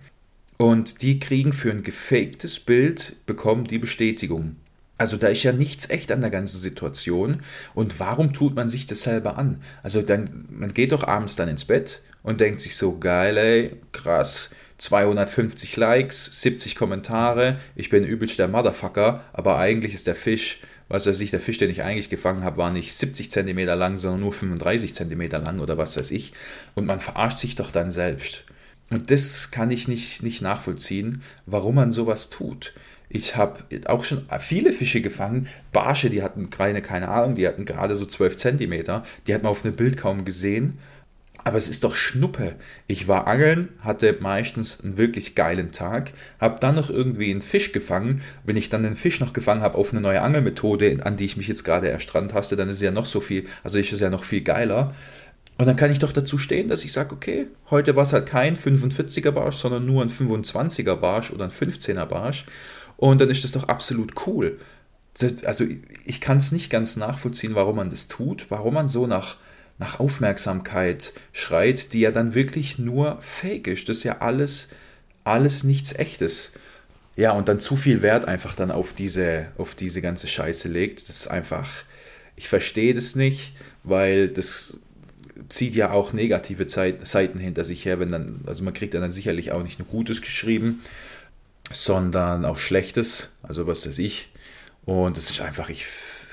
und 0.57 1.03
die 1.03 1.19
kriegen 1.19 1.53
für 1.53 1.73
ein 1.73 1.83
gefaktes 1.83 2.59
Bild, 2.59 3.17
bekommen 3.27 3.65
die 3.65 3.79
Bestätigung. 3.79 4.57
Also 5.03 5.17
da 5.17 5.27
ist 5.27 5.43
ja 5.43 5.51
nichts 5.51 5.91
echt 5.91 6.13
an 6.13 6.21
der 6.21 6.31
ganzen 6.31 6.61
Situation. 6.61 7.43
Und 7.75 7.99
warum 7.99 8.33
tut 8.33 8.55
man 8.55 8.69
sich 8.69 8.87
das 8.87 9.03
selber 9.03 9.37
an? 9.37 9.61
Also 9.83 10.01
dann, 10.01 10.45
man 10.49 10.73
geht 10.73 10.93
doch 10.93 11.03
abends 11.03 11.35
dann 11.35 11.49
ins 11.49 11.65
Bett 11.65 12.03
und 12.23 12.41
denkt 12.41 12.61
sich 12.61 12.77
so, 12.77 13.01
geil, 13.01 13.37
ey, 13.37 13.81
krass, 13.91 14.55
250 14.79 15.77
Likes, 15.77 16.41
70 16.41 16.77
Kommentare, 16.77 17.59
ich 17.75 17.91
bin 17.91 18.05
übelst 18.05 18.39
der 18.39 18.47
Motherfucker, 18.47 19.25
aber 19.33 19.59
eigentlich 19.59 19.93
ist 19.93 20.07
der 20.07 20.15
Fisch, 20.15 20.61
was 20.89 21.05
weiß 21.05 21.21
ich, 21.21 21.33
der 21.33 21.41
Fisch, 21.41 21.59
den 21.59 21.71
ich 21.71 21.83
eigentlich 21.83 22.09
gefangen 22.09 22.45
habe, 22.45 22.59
war 22.59 22.71
nicht 22.71 22.95
70 22.95 23.29
cm 23.29 23.59
lang, 23.59 23.99
sondern 23.99 24.21
nur 24.21 24.33
35 24.33 24.95
cm 24.95 25.31
lang 25.31 25.59
oder 25.59 25.79
was 25.79 25.97
weiß 25.97 26.13
ich. 26.13 26.33
Und 26.77 26.87
man 26.87 27.01
verarscht 27.01 27.41
sich 27.41 27.57
doch 27.57 27.73
dann 27.73 27.91
selbst. 27.91 28.45
Und 28.89 29.11
das 29.11 29.51
kann 29.51 29.73
ich 29.73 29.89
nicht, 29.89 30.23
nicht 30.23 30.43
nachvollziehen, 30.43 31.23
warum 31.47 31.75
man 31.75 31.91
sowas 31.91 32.31
tut. 32.31 32.73
Ich 33.15 33.37
habe 33.37 33.59
auch 33.87 34.05
schon 34.05 34.27
viele 34.41 34.73
Fische 34.73 35.03
gefangen. 35.03 35.47
Barsche, 35.71 36.09
die 36.09 36.23
hatten 36.23 36.49
keine, 36.49 36.81
keine 36.81 37.09
Ahnung, 37.09 37.35
die 37.35 37.47
hatten 37.47 37.67
gerade 37.67 37.95
so 37.95 38.07
12 38.07 38.37
Zentimeter. 38.37 39.05
Die 39.27 39.35
hat 39.35 39.43
man 39.43 39.51
auf 39.51 39.67
einem 39.67 39.77
Bild 39.77 39.99
kaum 39.99 40.25
gesehen. 40.25 40.79
Aber 41.45 41.59
es 41.59 41.69
ist 41.69 41.85
doch 41.85 41.95
Schnuppe. 41.95 42.55
Ich 42.87 43.09
war 43.09 43.27
angeln, 43.27 43.69
hatte 43.81 44.17
meistens 44.21 44.83
einen 44.83 44.97
wirklich 44.97 45.35
geilen 45.35 45.73
Tag, 45.73 46.13
habe 46.41 46.61
dann 46.61 46.77
noch 46.77 46.89
irgendwie 46.89 47.33
einen 47.33 47.43
Fisch 47.43 47.73
gefangen. 47.73 48.23
Wenn 48.45 48.57
ich 48.57 48.71
dann 48.71 48.85
den 48.85 48.97
Fisch 48.97 49.21
noch 49.21 49.35
gefangen 49.35 49.61
habe 49.61 49.77
auf 49.77 49.93
eine 49.93 50.01
neue 50.01 50.23
Angelmethode, 50.23 50.99
an 51.03 51.17
die 51.17 51.27
ich 51.27 51.37
mich 51.37 51.49
jetzt 51.49 51.65
gerade 51.65 51.89
erst 51.89 52.15
dran 52.15 52.29
taste, 52.29 52.57
dann 52.57 52.69
ist 52.71 52.77
es 52.77 52.83
ja 52.83 52.93
noch 52.93 53.07
so 53.07 53.21
viel, 53.21 53.47
also 53.63 53.79
ist 53.79 53.93
es 53.93 54.01
ja 54.01 54.09
noch 54.09 54.25
viel 54.25 54.43
geiler. 54.43 54.95
Und 55.59 55.67
dann 55.67 55.77
kann 55.77 55.91
ich 55.91 55.99
doch 55.99 56.13
dazu 56.13 56.39
stehen, 56.39 56.69
dass 56.69 56.85
ich 56.85 56.93
sage, 56.93 57.15
okay, 57.15 57.47
heute 57.71 57.95
war 57.95 58.05
es 58.05 58.13
halt 58.13 58.27
kein 58.27 58.57
45er 58.57 59.33
Barsch, 59.33 59.57
sondern 59.57 59.85
nur 59.85 60.03
ein 60.03 60.11
25er 60.11 60.97
Barsch 60.97 61.31
oder 61.31 61.45
ein 61.45 61.51
15er 61.51 62.07
Barsch. 62.07 62.47
Und 63.03 63.21
dann 63.21 63.31
ist 63.31 63.43
das 63.43 63.51
doch 63.51 63.67
absolut 63.67 64.29
cool. 64.29 64.61
Also 65.45 65.67
ich 66.07 66.21
kann 66.21 66.37
es 66.37 66.53
nicht 66.53 66.71
ganz 66.71 66.97
nachvollziehen, 66.97 67.57
warum 67.57 67.75
man 67.75 67.91
das 67.91 68.07
tut, 68.07 68.47
warum 68.49 68.75
man 68.75 68.89
so 68.89 69.09
nach, 69.09 69.39
nach 69.81 69.99
Aufmerksamkeit 69.99 71.13
schreit, 71.33 71.95
die 71.95 71.99
ja 72.03 72.13
dann 72.13 72.37
wirklich 72.37 72.79
nur 72.79 73.21
fake 73.21 73.67
ist. 73.67 73.89
Das 73.89 73.97
ist 73.99 74.05
ja 74.05 74.19
alles, 74.21 74.69
alles 75.25 75.65
nichts 75.65 75.93
echtes. 75.95 76.53
Ja, 77.17 77.33
und 77.33 77.49
dann 77.49 77.59
zu 77.59 77.75
viel 77.75 78.03
Wert 78.03 78.27
einfach 78.27 78.55
dann 78.55 78.71
auf 78.71 78.93
diese, 78.93 79.47
auf 79.59 79.75
diese 79.75 80.01
ganze 80.01 80.29
Scheiße 80.29 80.69
legt. 80.69 81.09
Das 81.09 81.17
ist 81.17 81.27
einfach, 81.27 81.69
ich 82.37 82.47
verstehe 82.47 82.95
das 82.95 83.17
nicht, 83.17 83.57
weil 83.83 84.29
das 84.29 84.79
zieht 85.49 85.75
ja 85.75 85.91
auch 85.91 86.13
negative 86.13 86.69
Seiten 86.69 87.39
hinter 87.41 87.65
sich 87.65 87.85
her, 87.85 87.99
wenn 87.99 88.13
dann, 88.13 88.43
also 88.47 88.63
man 88.63 88.75
kriegt 88.75 88.95
dann 88.95 89.11
sicherlich 89.11 89.51
auch 89.51 89.65
nicht 89.65 89.81
nur 89.81 89.89
Gutes 89.89 90.21
geschrieben, 90.21 90.83
sondern 91.73 92.45
auch 92.45 92.59
Schlechtes, 92.59 93.37
also 93.43 93.67
was 93.67 93.87
weiß 93.87 93.99
ich. 93.99 94.29
Und 94.85 95.17
es 95.17 95.31
ist 95.31 95.41
einfach, 95.41 95.69
ich 95.69 95.87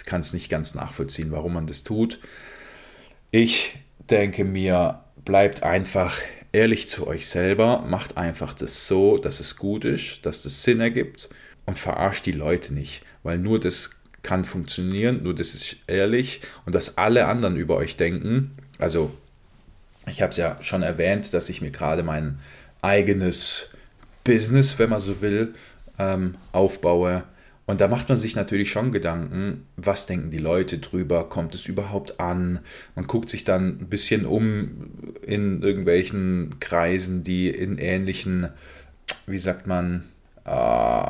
kann 0.05 0.21
es 0.21 0.33
nicht 0.33 0.49
ganz 0.49 0.75
nachvollziehen, 0.75 1.31
warum 1.31 1.53
man 1.53 1.67
das 1.67 1.83
tut. 1.83 2.19
Ich 3.31 3.75
denke 4.09 4.43
mir, 4.43 5.03
bleibt 5.23 5.63
einfach 5.63 6.19
ehrlich 6.51 6.87
zu 6.89 7.07
euch 7.07 7.27
selber, 7.27 7.85
macht 7.87 8.17
einfach 8.17 8.53
das 8.53 8.87
so, 8.87 9.17
dass 9.17 9.39
es 9.39 9.55
gut 9.55 9.85
ist, 9.85 10.25
dass 10.25 10.41
das 10.41 10.63
Sinn 10.63 10.79
ergibt 10.79 11.29
und 11.65 11.77
verarscht 11.77 12.25
die 12.25 12.31
Leute 12.31 12.73
nicht, 12.73 13.03
weil 13.21 13.37
nur 13.37 13.59
das 13.59 14.01
kann 14.23 14.43
funktionieren, 14.43 15.23
nur 15.23 15.35
das 15.35 15.53
ist 15.53 15.77
ehrlich 15.87 16.41
und 16.65 16.73
dass 16.73 16.97
alle 16.97 17.27
anderen 17.27 17.55
über 17.55 17.77
euch 17.77 17.97
denken. 17.97 18.57
Also, 18.79 19.15
ich 20.07 20.21
habe 20.21 20.31
es 20.31 20.37
ja 20.37 20.57
schon 20.61 20.81
erwähnt, 20.81 21.33
dass 21.33 21.49
ich 21.49 21.61
mir 21.61 21.71
gerade 21.71 22.03
mein 22.03 22.39
eigenes 22.81 23.69
Business, 24.23 24.79
wenn 24.79 24.89
man 24.89 24.99
so 24.99 25.21
will, 25.21 25.53
ähm, 25.97 26.35
aufbaue. 26.51 27.23
Und 27.65 27.81
da 27.81 27.87
macht 27.87 28.09
man 28.09 28.17
sich 28.17 28.35
natürlich 28.35 28.71
schon 28.71 28.91
Gedanken, 28.91 29.67
was 29.77 30.07
denken 30.07 30.31
die 30.31 30.39
Leute 30.39 30.79
drüber, 30.79 31.29
kommt 31.29 31.53
es 31.53 31.67
überhaupt 31.67 32.19
an? 32.19 32.59
Man 32.95 33.05
guckt 33.05 33.29
sich 33.29 33.43
dann 33.43 33.79
ein 33.81 33.89
bisschen 33.89 34.25
um 34.25 34.89
in 35.21 35.61
irgendwelchen 35.61 36.55
Kreisen, 36.59 37.23
die 37.23 37.47
in 37.47 37.77
ähnlichen, 37.77 38.49
wie 39.27 39.37
sagt 39.37 39.67
man, 39.67 40.05
äh, 40.45 41.03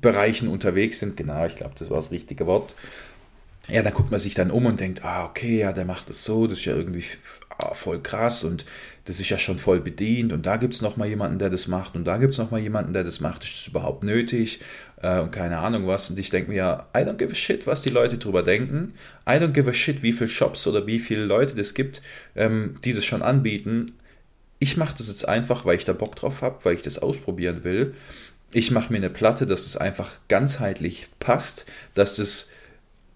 Bereichen 0.00 0.48
unterwegs 0.48 1.00
sind. 1.00 1.16
Genau, 1.16 1.46
ich 1.46 1.56
glaube, 1.56 1.74
das 1.78 1.88
war 1.88 1.96
das 1.96 2.10
richtige 2.10 2.46
Wort. 2.46 2.74
Ja, 3.68 3.82
dann 3.82 3.94
guckt 3.94 4.10
man 4.10 4.20
sich 4.20 4.34
dann 4.34 4.50
um 4.50 4.66
und 4.66 4.78
denkt, 4.80 5.04
ah, 5.06 5.24
okay, 5.24 5.60
ja, 5.60 5.72
der 5.72 5.84
macht 5.86 6.08
das 6.10 6.24
so, 6.24 6.46
das 6.46 6.58
ist 6.58 6.64
ja 6.66 6.74
irgendwie 6.74 7.04
ah, 7.58 7.74
voll 7.74 8.00
krass 8.00 8.44
und 8.44 8.64
das 9.04 9.20
ist 9.20 9.30
ja 9.30 9.38
schon 9.38 9.58
voll 9.58 9.80
bedient 9.80 10.32
und 10.32 10.46
da 10.46 10.56
gibt 10.56 10.74
es 10.74 10.82
nochmal 10.82 11.08
jemanden, 11.08 11.38
der 11.38 11.50
das 11.50 11.66
macht 11.66 11.94
und 11.94 12.04
da 12.04 12.16
gibt 12.18 12.32
es 12.32 12.38
nochmal 12.38 12.60
jemanden, 12.60 12.92
der 12.92 13.04
das 13.04 13.20
macht, 13.20 13.42
ist 13.42 13.60
das 13.60 13.66
überhaupt 13.68 14.04
nötig 14.04 14.60
äh, 15.02 15.18
und 15.20 15.32
keine 15.32 15.58
Ahnung 15.58 15.86
was. 15.86 16.10
Und 16.10 16.18
ich 16.18 16.30
denke 16.30 16.50
mir 16.50 16.56
ja, 16.56 16.88
I 16.94 17.00
don't 17.00 17.16
give 17.16 17.32
a 17.32 17.34
shit, 17.34 17.66
was 17.66 17.82
die 17.82 17.90
Leute 17.90 18.18
drüber 18.18 18.42
denken. 18.42 18.94
I 19.26 19.32
don't 19.32 19.52
give 19.52 19.68
a 19.68 19.72
shit, 19.72 20.02
wie 20.02 20.12
viele 20.12 20.30
Shops 20.30 20.66
oder 20.66 20.86
wie 20.86 20.98
viele 20.98 21.24
Leute 21.24 21.54
das 21.54 21.74
gibt, 21.74 22.02
ähm, 22.36 22.76
die 22.84 22.92
das 22.92 23.04
schon 23.04 23.22
anbieten. 23.22 23.92
Ich 24.60 24.76
mache 24.76 24.94
das 24.96 25.08
jetzt 25.08 25.28
einfach, 25.28 25.64
weil 25.64 25.76
ich 25.76 25.84
da 25.84 25.92
Bock 25.92 26.16
drauf 26.16 26.42
habe, 26.42 26.58
weil 26.64 26.74
ich 26.74 26.82
das 26.82 26.98
ausprobieren 26.98 27.64
will. 27.64 27.94
Ich 28.50 28.70
mache 28.70 28.92
mir 28.92 28.98
eine 28.98 29.10
Platte, 29.10 29.46
dass 29.46 29.66
es 29.66 29.76
einfach 29.76 30.18
ganzheitlich 30.28 31.08
passt, 31.20 31.66
dass 31.94 32.16
das 32.16 32.50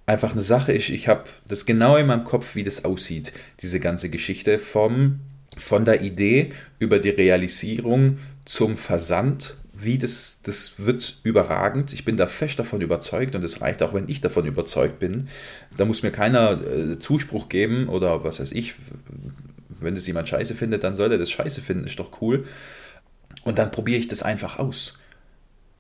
einfach 0.06 0.32
eine 0.32 0.42
Sache 0.42 0.73
ist. 0.73 0.88
Ich 0.88 1.09
habe 1.09 1.25
das 1.47 1.66
genau 1.66 1.97
in 1.97 2.06
meinem 2.06 2.25
Kopf, 2.25 2.54
wie 2.54 2.64
das 2.64 2.85
aussieht, 2.85 3.32
diese 3.61 3.80
ganze 3.80 4.11
Geschichte 4.11 4.59
vom 4.59 5.21
von 5.59 5.85
der 5.85 6.02
Idee 6.02 6.52
über 6.78 6.99
die 6.99 7.11
Realisierung 7.11 8.18
zum 8.44 8.76
Versand, 8.76 9.54
wie 9.75 9.99
das, 9.99 10.40
das 10.42 10.85
wird 10.85 11.18
überragend. 11.25 11.92
Ich 11.92 12.04
bin 12.04 12.16
da 12.16 12.26
fest 12.26 12.59
davon 12.59 12.80
überzeugt 12.80 13.35
und 13.35 13.44
es 13.44 13.61
reicht 13.61 13.82
auch, 13.82 13.94
wenn 13.94 14.09
ich 14.09 14.21
davon 14.21 14.47
überzeugt 14.47 14.99
bin. 14.99 15.28
Da 15.76 15.85
muss 15.85 16.02
mir 16.02 16.11
keiner 16.11 16.61
äh, 16.62 16.99
Zuspruch 16.99 17.49
geben 17.49 17.88
oder 17.88 18.25
was 18.25 18.40
weiß 18.40 18.52
ich. 18.52 18.75
Wenn 19.80 19.94
das 19.94 20.06
jemand 20.06 20.28
scheiße 20.28 20.54
findet, 20.54 20.85
dann 20.85 20.94
soll 20.94 21.11
er 21.11 21.18
das 21.18 21.30
scheiße 21.30 21.61
finden, 21.61 21.87
ist 21.87 21.99
doch 21.99 22.21
cool. 22.21 22.44
Und 23.42 23.59
dann 23.59 23.71
probiere 23.73 23.99
ich 23.99 24.09
das 24.09 24.23
einfach 24.23 24.59
aus. 24.59 24.99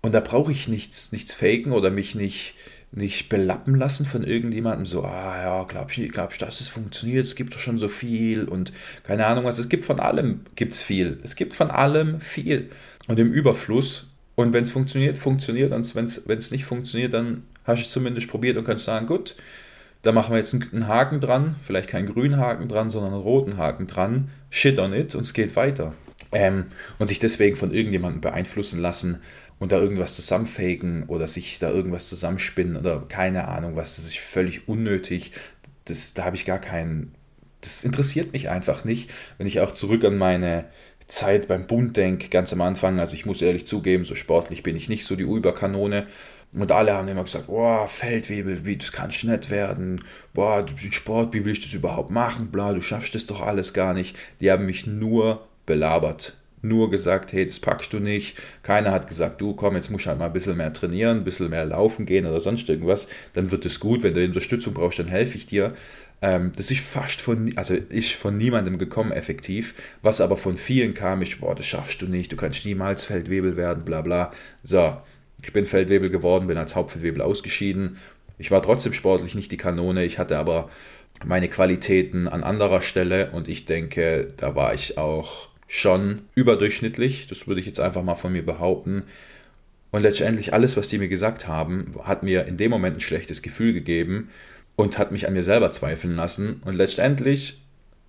Und 0.00 0.12
da 0.12 0.20
brauche 0.20 0.50
ich 0.50 0.66
nichts, 0.66 1.12
nichts 1.12 1.32
faken 1.32 1.70
oder 1.70 1.90
mich 1.90 2.16
nicht 2.16 2.54
nicht 2.94 3.30
belappen 3.30 3.74
lassen 3.74 4.04
von 4.04 4.22
irgendjemandem, 4.22 4.84
so, 4.84 5.02
ah 5.04 5.42
ja, 5.42 5.64
glaubst 5.64 5.96
du, 5.96 6.06
glaub 6.08 6.36
dass 6.38 6.60
es 6.60 6.68
funktioniert, 6.68 7.24
es 7.24 7.36
gibt 7.36 7.54
doch 7.54 7.58
schon 7.58 7.78
so 7.78 7.88
viel 7.88 8.44
und 8.44 8.72
keine 9.02 9.26
Ahnung 9.26 9.44
was, 9.44 9.58
es 9.58 9.70
gibt 9.70 9.86
von 9.86 9.98
allem, 9.98 10.40
gibt 10.56 10.74
es 10.74 10.82
viel. 10.82 11.18
Es 11.22 11.34
gibt 11.34 11.54
von 11.54 11.70
allem 11.70 12.20
viel 12.20 12.70
und 13.08 13.18
im 13.18 13.32
Überfluss. 13.32 14.08
Und 14.34 14.52
wenn 14.52 14.64
es 14.64 14.70
funktioniert, 14.70 15.18
funktioniert. 15.18 15.72
Und 15.72 15.94
wenn 15.94 16.06
es 16.06 16.50
nicht 16.50 16.64
funktioniert, 16.64 17.12
dann 17.12 17.42
hast 17.64 17.80
du 17.80 17.86
es 17.86 17.92
zumindest 17.92 18.28
probiert 18.28 18.56
und 18.56 18.64
kannst 18.64 18.84
sagen, 18.84 19.06
gut, 19.06 19.36
da 20.02 20.12
machen 20.12 20.32
wir 20.32 20.38
jetzt 20.38 20.54
einen 20.54 20.88
Haken 20.88 21.20
dran, 21.20 21.56
vielleicht 21.62 21.88
keinen 21.88 22.06
grünen 22.06 22.38
Haken 22.38 22.68
dran, 22.68 22.90
sondern 22.90 23.12
einen 23.12 23.22
roten 23.22 23.56
Haken 23.56 23.86
dran, 23.86 24.30
shit 24.50 24.78
on 24.78 24.92
it 24.92 25.14
und 25.14 25.22
es 25.22 25.32
geht 25.32 25.54
weiter. 25.54 25.94
Ähm, 26.32 26.66
und 26.98 27.08
sich 27.08 27.20
deswegen 27.20 27.56
von 27.56 27.72
irgendjemandem 27.72 28.20
beeinflussen 28.20 28.80
lassen, 28.80 29.20
und 29.62 29.70
da 29.70 29.78
irgendwas 29.78 30.16
zusammenfaken 30.16 31.04
oder 31.06 31.28
sich 31.28 31.60
da 31.60 31.70
irgendwas 31.70 32.08
zusammenspinnen 32.08 32.76
oder 32.76 33.04
keine 33.08 33.46
Ahnung 33.46 33.76
was, 33.76 33.94
das 33.94 34.06
ist 34.06 34.18
völlig 34.18 34.66
unnötig. 34.66 35.30
Das, 35.84 36.14
da 36.14 36.24
habe 36.24 36.34
ich 36.34 36.44
gar 36.44 36.58
keinen, 36.58 37.14
das 37.60 37.84
interessiert 37.84 38.32
mich 38.32 38.50
einfach 38.50 38.84
nicht. 38.84 39.10
Wenn 39.38 39.46
ich 39.46 39.60
auch 39.60 39.72
zurück 39.72 40.04
an 40.04 40.18
meine 40.18 40.64
Zeit 41.06 41.46
beim 41.46 41.68
Bund 41.68 41.96
denke, 41.96 42.28
ganz 42.28 42.52
am 42.52 42.60
Anfang, 42.60 42.98
also 42.98 43.14
ich 43.14 43.24
muss 43.24 43.40
ehrlich 43.40 43.66
zugeben, 43.66 44.04
so 44.04 44.16
sportlich 44.16 44.64
bin 44.64 44.76
ich 44.76 44.88
nicht 44.88 45.04
so 45.04 45.14
die 45.14 45.22
Überkanone. 45.22 46.08
Und 46.52 46.72
alle 46.72 46.94
haben 46.94 47.06
immer 47.06 47.22
gesagt, 47.22 47.46
boah, 47.46 47.86
Feldwebel, 47.86 48.66
wie, 48.66 48.76
das 48.76 48.90
kannst 48.90 49.22
du 49.22 49.30
nicht 49.30 49.48
werden. 49.48 50.02
Boah, 50.34 50.64
du 50.64 50.74
bist 50.74 50.92
Sport, 50.94 51.34
wie 51.34 51.44
willst 51.44 51.62
du 51.62 51.66
das 51.66 51.74
überhaupt 51.74 52.10
machen? 52.10 52.50
Bla, 52.50 52.72
du 52.72 52.82
schaffst 52.82 53.14
das 53.14 53.26
doch 53.26 53.40
alles 53.40 53.72
gar 53.72 53.94
nicht. 53.94 54.16
Die 54.40 54.50
haben 54.50 54.66
mich 54.66 54.88
nur 54.88 55.46
belabert. 55.66 56.36
Nur 56.62 56.90
gesagt, 56.90 57.32
hey, 57.32 57.44
das 57.44 57.60
packst 57.60 57.92
du 57.92 57.98
nicht. 57.98 58.38
Keiner 58.62 58.92
hat 58.92 59.08
gesagt, 59.08 59.40
du 59.40 59.54
komm, 59.54 59.74
jetzt 59.74 59.90
musst 59.90 60.06
du 60.06 60.10
halt 60.10 60.18
mal 60.18 60.26
ein 60.26 60.32
bisschen 60.32 60.56
mehr 60.56 60.72
trainieren, 60.72 61.18
ein 61.18 61.24
bisschen 61.24 61.50
mehr 61.50 61.64
laufen 61.64 62.06
gehen 62.06 62.24
oder 62.24 62.40
sonst 62.40 62.68
irgendwas. 62.68 63.08
Dann 63.34 63.50
wird 63.50 63.66
es 63.66 63.80
gut. 63.80 64.02
Wenn 64.02 64.14
du 64.14 64.24
Unterstützung 64.24 64.72
brauchst, 64.72 65.00
dann 65.00 65.08
helfe 65.08 65.36
ich 65.36 65.46
dir. 65.46 65.74
Ähm, 66.22 66.52
das 66.56 66.70
ist 66.70 66.80
fast 66.80 67.20
von, 67.20 67.52
also 67.56 67.74
ist 67.74 68.12
von 68.12 68.36
niemandem 68.36 68.78
gekommen 68.78 69.10
effektiv. 69.10 69.74
Was 70.02 70.20
aber 70.20 70.36
von 70.36 70.56
vielen 70.56 70.94
kam, 70.94 71.20
ist, 71.20 71.40
boah, 71.40 71.54
das 71.54 71.66
schaffst 71.66 72.00
du 72.00 72.06
nicht, 72.06 72.30
du 72.30 72.36
kannst 72.36 72.64
niemals 72.64 73.04
Feldwebel 73.04 73.56
werden, 73.56 73.84
bla 73.84 74.00
bla. 74.00 74.32
So, 74.62 74.96
ich 75.42 75.52
bin 75.52 75.66
Feldwebel 75.66 76.10
geworden, 76.10 76.46
bin 76.46 76.56
als 76.58 76.76
Hauptfeldwebel 76.76 77.20
ausgeschieden. 77.20 77.98
Ich 78.38 78.52
war 78.52 78.62
trotzdem 78.62 78.92
sportlich 78.92 79.34
nicht 79.34 79.50
die 79.50 79.56
Kanone, 79.56 80.04
ich 80.04 80.18
hatte 80.18 80.38
aber 80.38 80.70
meine 81.24 81.48
Qualitäten 81.48 82.28
an 82.28 82.44
anderer 82.44 82.82
Stelle 82.82 83.30
und 83.32 83.48
ich 83.48 83.66
denke, 83.66 84.28
da 84.36 84.54
war 84.54 84.74
ich 84.74 84.98
auch 84.98 85.48
schon 85.74 86.20
überdurchschnittlich. 86.34 87.28
Das 87.28 87.46
würde 87.46 87.62
ich 87.62 87.66
jetzt 87.66 87.80
einfach 87.80 88.02
mal 88.02 88.14
von 88.14 88.30
mir 88.30 88.44
behaupten. 88.44 89.04
Und 89.90 90.02
letztendlich 90.02 90.52
alles, 90.52 90.76
was 90.76 90.90
die 90.90 90.98
mir 90.98 91.08
gesagt 91.08 91.48
haben, 91.48 91.94
hat 92.04 92.22
mir 92.22 92.44
in 92.44 92.58
dem 92.58 92.70
Moment 92.70 92.98
ein 92.98 93.00
schlechtes 93.00 93.40
Gefühl 93.40 93.72
gegeben 93.72 94.28
und 94.76 94.98
hat 94.98 95.12
mich 95.12 95.26
an 95.26 95.32
mir 95.32 95.42
selber 95.42 95.72
zweifeln 95.72 96.14
lassen. 96.14 96.60
Und 96.66 96.74
letztendlich, 96.74 97.62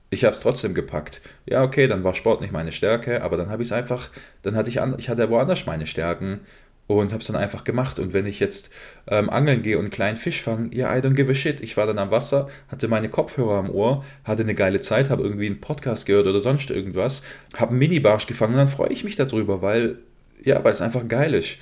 ich 0.10 0.25
habe 0.25 0.36
es 0.36 0.41
trotzdem 0.41 0.74
gepackt. 0.74 1.22
Ja, 1.46 1.63
okay, 1.63 1.88
dann 1.88 2.03
war 2.03 2.15
Sport 2.15 2.41
nicht 2.41 2.51
meine 2.51 2.74
Stärke, 2.74 3.24
aber 3.24 3.38
dann 3.38 3.50
habe 3.50 3.63
ich 3.63 3.70
es 3.70 3.74
einfach, 3.74 4.10
dann 4.41 4.58
hatte 4.58 4.70
ich, 4.70 4.82
ich 4.98 5.08
hatte 5.08 5.29
woanders 5.29 5.65
meine 5.65 5.88
Stärken 5.88 6.41
und 6.88 7.12
habe 7.12 7.22
es 7.22 7.28
dann 7.28 7.36
einfach 7.36 7.63
gemacht. 7.63 8.00
Und 8.00 8.13
wenn 8.13 8.25
ich 8.25 8.40
jetzt 8.40 8.72
ähm, 9.08 9.30
angeln 9.30 9.62
gehe 9.62 9.78
und 9.78 9.86
einen 9.86 9.92
kleinen 9.92 10.18
Fisch 10.18 10.42
fange, 10.42 10.75
ja, 10.75 10.96
I 10.96 11.00
don't 11.00 11.13
give 11.13 11.32
a 11.32 11.36
shit. 11.36 11.62
Ich 11.62 11.78
war 11.78 11.88
dann 11.88 12.00
am 12.00 12.12
Wasser, 12.12 12.50
hatte 12.68 12.88
meine 12.88 13.10
Kopfhörer 13.10 13.56
am 13.56 13.70
Ohr, 13.70 14.04
hatte 14.24 14.44
eine 14.44 14.56
geile 14.56 14.82
Zeit, 14.82 15.10
habe 15.10 15.24
irgendwie 15.24 15.48
einen 15.48 15.62
Podcast 15.62 16.06
gehört 16.06 16.28
oder 16.28 16.40
sonst 16.40 16.70
irgendwas, 16.72 17.24
habe 17.58 17.72
einen 17.72 17.80
Mini-Barsch 17.80 18.28
gefangen 18.28 18.54
und 18.54 18.60
dann 18.60 18.68
freue 18.68 18.92
ich 18.92 19.04
mich 19.04 19.16
darüber, 19.16 19.62
weil, 19.62 19.98
ja, 20.44 20.63
weil 20.63 20.72
es 20.72 20.82
einfach 20.82 21.08
geil 21.08 21.34
ist 21.34 21.58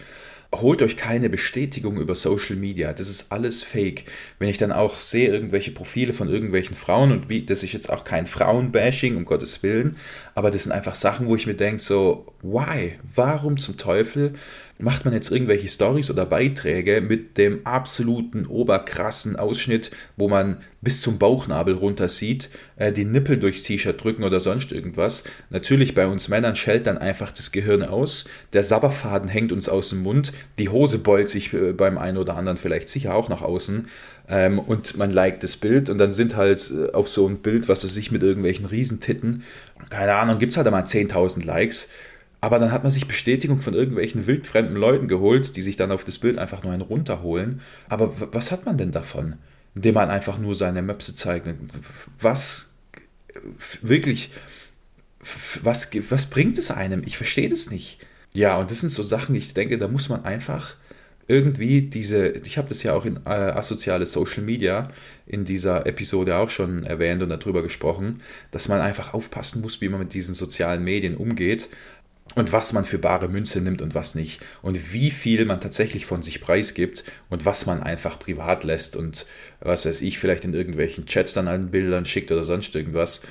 holt 0.53 0.81
euch 0.81 0.97
keine 0.97 1.29
Bestätigung 1.29 1.97
über 1.97 2.13
Social 2.13 2.57
Media. 2.57 2.91
Das 2.91 3.07
ist 3.07 3.31
alles 3.31 3.63
fake. 3.63 4.05
Wenn 4.37 4.49
ich 4.49 4.57
dann 4.57 4.71
auch 4.71 4.95
sehe, 4.95 5.29
irgendwelche 5.29 5.71
Profile 5.71 6.13
von 6.13 6.29
irgendwelchen 6.29 6.75
Frauen 6.75 7.11
und 7.11 7.29
wie, 7.29 7.45
das 7.45 7.63
ist 7.63 7.71
jetzt 7.73 7.89
auch 7.89 8.03
kein 8.03 8.25
Frauenbashing, 8.25 9.15
um 9.15 9.25
Gottes 9.25 9.63
Willen, 9.63 9.95
aber 10.35 10.51
das 10.51 10.63
sind 10.63 10.73
einfach 10.73 10.95
Sachen, 10.95 11.27
wo 11.27 11.35
ich 11.35 11.47
mir 11.47 11.53
denke, 11.53 11.81
so, 11.81 12.33
why? 12.41 12.99
Warum 13.15 13.57
zum 13.57 13.77
Teufel 13.77 14.33
macht 14.81 15.05
man 15.05 15.13
jetzt 15.13 15.31
irgendwelche 15.31 15.69
Stories 15.69 16.09
oder 16.09 16.25
Beiträge 16.25 17.01
mit 17.01 17.37
dem 17.37 17.65
absoluten 17.65 18.45
oberkrassen 18.45 19.35
Ausschnitt, 19.35 19.91
wo 20.17 20.27
man 20.27 20.57
bis 20.81 21.01
zum 21.01 21.19
Bauchnabel 21.19 21.75
runter 21.75 22.09
sieht, 22.09 22.49
äh, 22.75 22.91
die 22.91 23.05
Nippel 23.05 23.37
durchs 23.37 23.63
T-Shirt 23.63 24.03
drücken 24.03 24.23
oder 24.23 24.39
sonst 24.39 24.71
irgendwas. 24.71 25.23
Natürlich 25.49 25.93
bei 25.93 26.07
uns 26.07 26.27
Männern 26.27 26.55
schellt 26.55 26.87
dann 26.87 26.97
einfach 26.97 27.31
das 27.31 27.51
Gehirn 27.51 27.83
aus, 27.83 28.25
der 28.53 28.63
Sabberfaden 28.63 29.29
hängt 29.29 29.51
uns 29.51 29.69
aus 29.69 29.89
dem 29.89 30.01
Mund, 30.01 30.33
die 30.57 30.69
Hose 30.69 30.97
beult 30.97 31.29
sich 31.29 31.53
äh, 31.53 31.73
beim 31.73 31.97
einen 31.97 32.17
oder 32.17 32.35
anderen 32.35 32.57
vielleicht 32.57 32.89
sicher 32.89 33.15
auch 33.15 33.29
nach 33.29 33.41
außen. 33.41 33.87
Ähm, 34.29 34.59
und 34.59 34.97
man 34.97 35.11
liked 35.11 35.43
das 35.43 35.57
Bild. 35.57 35.89
Und 35.89 35.97
dann 35.97 36.13
sind 36.13 36.35
halt 36.35 36.71
äh, 36.71 36.91
auf 36.93 37.09
so 37.09 37.27
ein 37.27 37.39
Bild, 37.39 37.67
was 37.67 37.83
es 37.83 37.93
sich 37.93 38.11
mit 38.11 38.23
irgendwelchen 38.23 38.65
Riesentitten, 38.65 39.43
keine 39.89 40.15
Ahnung, 40.15 40.39
gibt 40.39 40.51
es 40.51 40.57
halt 40.57 40.67
einmal 40.67 40.83
10.000 40.83 41.45
Likes 41.45 41.91
aber 42.41 42.57
dann 42.57 42.71
hat 42.71 42.81
man 42.81 42.91
sich 42.91 43.07
Bestätigung 43.07 43.61
von 43.61 43.75
irgendwelchen 43.75 44.25
wildfremden 44.25 44.75
Leuten 44.75 45.07
geholt, 45.07 45.55
die 45.55 45.61
sich 45.61 45.75
dann 45.75 45.91
auf 45.91 46.03
das 46.03 46.17
Bild 46.17 46.39
einfach 46.39 46.63
nur 46.63 46.73
einen 46.73 46.81
runterholen. 46.81 47.61
Aber 47.87 48.13
was 48.33 48.51
hat 48.51 48.65
man 48.65 48.79
denn 48.79 48.91
davon? 48.91 49.35
Indem 49.75 49.93
man 49.93 50.09
einfach 50.09 50.39
nur 50.39 50.55
seine 50.55 50.81
Möpse 50.81 51.15
zeigt. 51.15 51.47
Was 52.19 52.73
wirklich, 53.83 54.31
was, 55.61 55.91
was 56.09 56.29
bringt 56.31 56.57
es 56.57 56.71
einem? 56.71 57.03
Ich 57.05 57.15
verstehe 57.15 57.47
das 57.47 57.69
nicht. 57.69 57.99
Ja, 58.33 58.57
und 58.57 58.71
das 58.71 58.81
sind 58.81 58.91
so 58.91 59.03
Sachen, 59.03 59.35
ich 59.35 59.53
denke, 59.53 59.77
da 59.77 59.87
muss 59.87 60.09
man 60.09 60.25
einfach 60.25 60.75
irgendwie 61.27 61.83
diese, 61.83 62.29
ich 62.29 62.57
habe 62.57 62.67
das 62.67 62.81
ja 62.83 62.93
auch 62.93 63.05
in 63.05 63.17
äh, 63.25 63.29
asoziale 63.29 64.05
Social 64.05 64.43
Media 64.43 64.91
in 65.27 65.45
dieser 65.45 65.85
Episode 65.85 66.37
auch 66.37 66.49
schon 66.49 66.83
erwähnt 66.83 67.21
und 67.21 67.29
darüber 67.29 67.61
gesprochen, 67.61 68.21
dass 68.49 68.67
man 68.67 68.81
einfach 68.81 69.13
aufpassen 69.13 69.61
muss, 69.61 69.79
wie 69.79 69.89
man 69.89 69.99
mit 69.99 70.13
diesen 70.13 70.33
sozialen 70.33 70.83
Medien 70.83 71.15
umgeht 71.15 71.69
und 72.35 72.53
was 72.53 72.73
man 72.73 72.85
für 72.85 72.97
bare 72.97 73.27
Münze 73.27 73.61
nimmt 73.61 73.81
und 73.81 73.95
was 73.95 74.15
nicht 74.15 74.41
und 74.61 74.93
wie 74.93 75.11
viel 75.11 75.45
man 75.45 75.61
tatsächlich 75.61 76.05
von 76.05 76.23
sich 76.23 76.41
preisgibt 76.41 77.03
und 77.29 77.45
was 77.45 77.65
man 77.65 77.83
einfach 77.83 78.19
privat 78.19 78.63
lässt 78.63 78.95
und 78.95 79.25
was 79.59 79.85
weiß 79.85 80.01
ich, 80.01 80.19
vielleicht 80.19 80.45
in 80.45 80.53
irgendwelchen 80.53 81.05
Chats 81.05 81.33
dann 81.33 81.47
an 81.47 81.71
Bildern 81.71 82.05
schickt 82.05 82.31
oder 82.31 82.43
sonst 82.43 82.75
irgendwas. 82.75 83.21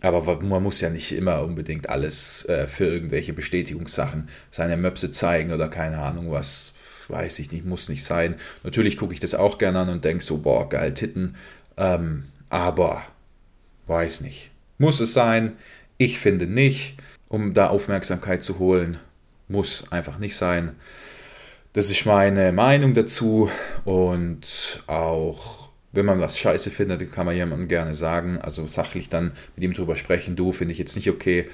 Aber 0.00 0.40
man 0.42 0.62
muss 0.62 0.80
ja 0.80 0.90
nicht 0.90 1.12
immer 1.12 1.42
unbedingt 1.42 1.88
alles 1.88 2.44
äh, 2.48 2.68
für 2.68 2.84
irgendwelche 2.84 3.32
Bestätigungssachen 3.32 4.28
seine 4.50 4.76
Möpse 4.76 5.10
zeigen 5.10 5.52
oder 5.52 5.68
keine 5.68 5.98
Ahnung 5.98 6.30
was, 6.30 6.74
weiß 7.08 7.38
ich 7.38 7.50
nicht, 7.50 7.64
muss 7.64 7.88
nicht 7.88 8.04
sein. 8.04 8.36
Natürlich 8.62 8.98
gucke 8.98 9.14
ich 9.14 9.20
das 9.20 9.34
auch 9.34 9.58
gerne 9.58 9.80
an 9.80 9.88
und 9.88 10.04
denke 10.04 10.22
so, 10.22 10.38
boah, 10.38 10.68
geil 10.68 10.92
Titten, 10.92 11.36
ähm, 11.76 12.24
aber 12.50 13.02
weiß 13.86 14.20
nicht. 14.20 14.50
Muss 14.78 15.00
es 15.00 15.14
sein? 15.14 15.56
Ich 15.98 16.18
finde 16.18 16.46
nicht 16.46 16.96
um 17.28 17.54
da 17.54 17.68
Aufmerksamkeit 17.68 18.42
zu 18.42 18.58
holen. 18.58 18.98
Muss 19.48 19.90
einfach 19.90 20.18
nicht 20.18 20.36
sein. 20.36 20.76
Das 21.72 21.90
ist 21.90 22.06
meine 22.06 22.52
Meinung 22.52 22.94
dazu 22.94 23.50
und 23.84 24.82
auch 24.86 25.66
wenn 25.92 26.06
man 26.06 26.20
was 26.20 26.38
scheiße 26.38 26.70
findet, 26.70 27.10
kann 27.12 27.26
man 27.26 27.36
jemandem 27.36 27.68
gerne 27.68 27.94
sagen, 27.94 28.38
also 28.38 28.66
sachlich 28.66 29.08
dann 29.08 29.32
mit 29.56 29.64
ihm 29.64 29.72
drüber 29.72 29.96
sprechen, 29.96 30.36
du 30.36 30.52
finde 30.52 30.72
ich 30.72 30.78
jetzt 30.78 30.96
nicht 30.96 31.10
okay. 31.10 31.48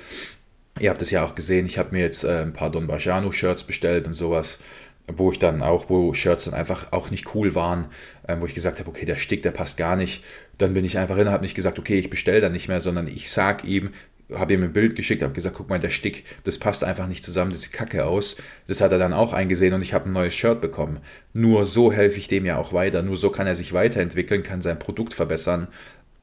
Ihr 0.81 0.91
habt 0.91 1.03
es 1.03 1.11
ja 1.11 1.25
auch 1.25 1.35
gesehen, 1.35 1.67
ich 1.67 1.79
habe 1.79 1.93
mir 1.93 2.03
jetzt 2.03 2.25
äh, 2.25 2.43
ein 2.43 2.53
paar 2.53 2.71
Don 2.71 2.87
Bajano 2.87 3.31
Shirts 3.33 3.65
bestellt 3.65 4.07
und 4.07 4.15
sowas, 4.15 4.61
wo 5.09 5.31
ich 5.33 5.39
dann 5.39 5.63
auch, 5.63 5.91
wo 5.91 6.15
Shirts 6.15 6.45
dann 6.45 6.55
einfach 6.55 6.93
auch 6.93 7.11
nicht 7.11 7.35
cool 7.35 7.55
waren, 7.55 7.87
ähm, 8.29 8.41
wo 8.41 8.47
ich 8.47 8.55
gesagt 8.55 8.79
habe, 8.79 8.89
okay, 8.89 9.05
der 9.05 9.17
Stick, 9.17 9.43
der 9.43 9.51
passt 9.51 9.77
gar 9.77 9.97
nicht. 9.97 10.25
Dann 10.59 10.75
bin 10.75 10.85
ich 10.85 10.99
einfach 10.99 11.17
hin 11.17 11.27
und 11.27 11.33
habe 11.33 11.45
nicht 11.45 11.55
gesagt, 11.55 11.79
okay, 11.79 11.99
ich 11.99 12.11
bestelle 12.11 12.41
dann 12.41 12.53
nicht 12.53 12.69
mehr, 12.69 12.81
sondern 12.81 13.09
ich 13.09 13.31
sag 13.31 13.65
ihm, 13.65 13.91
habe 14.39 14.55
ihm 14.55 14.63
ein 14.63 14.73
Bild 14.73 14.97
geschickt, 14.97 15.23
habe 15.23 15.33
gesagt, 15.33 15.57
guck 15.57 15.69
mal, 15.69 15.79
der 15.79 15.91
Stick, 15.91 16.25
das 16.45 16.59
passt 16.59 16.85
einfach 16.85 17.07
nicht 17.07 17.25
zusammen, 17.25 17.53
das 17.53 17.63
sieht 17.63 17.73
kacke 17.73 18.05
aus. 18.05 18.37
Das 18.67 18.81
hat 18.81 18.93
er 18.93 18.99
dann 18.99 19.13
auch 19.13 19.33
eingesehen 19.33 19.75
und 19.75 19.83
ich 19.83 19.95
habe 19.95 20.09
ein 20.09 20.13
neues 20.13 20.35
Shirt 20.35 20.61
bekommen. 20.61 20.99
Nur 21.33 21.65
so 21.65 21.93
helfe 21.93 22.19
ich 22.19 22.29
dem 22.29 22.45
ja 22.45 22.57
auch 22.57 22.73
weiter, 22.73 23.03
nur 23.03 23.17
so 23.17 23.31
kann 23.31 23.47
er 23.47 23.55
sich 23.55 23.73
weiterentwickeln, 23.73 24.43
kann 24.43 24.63
sein 24.63 24.79
Produkt 24.79 25.15
verbessern. 25.15 25.69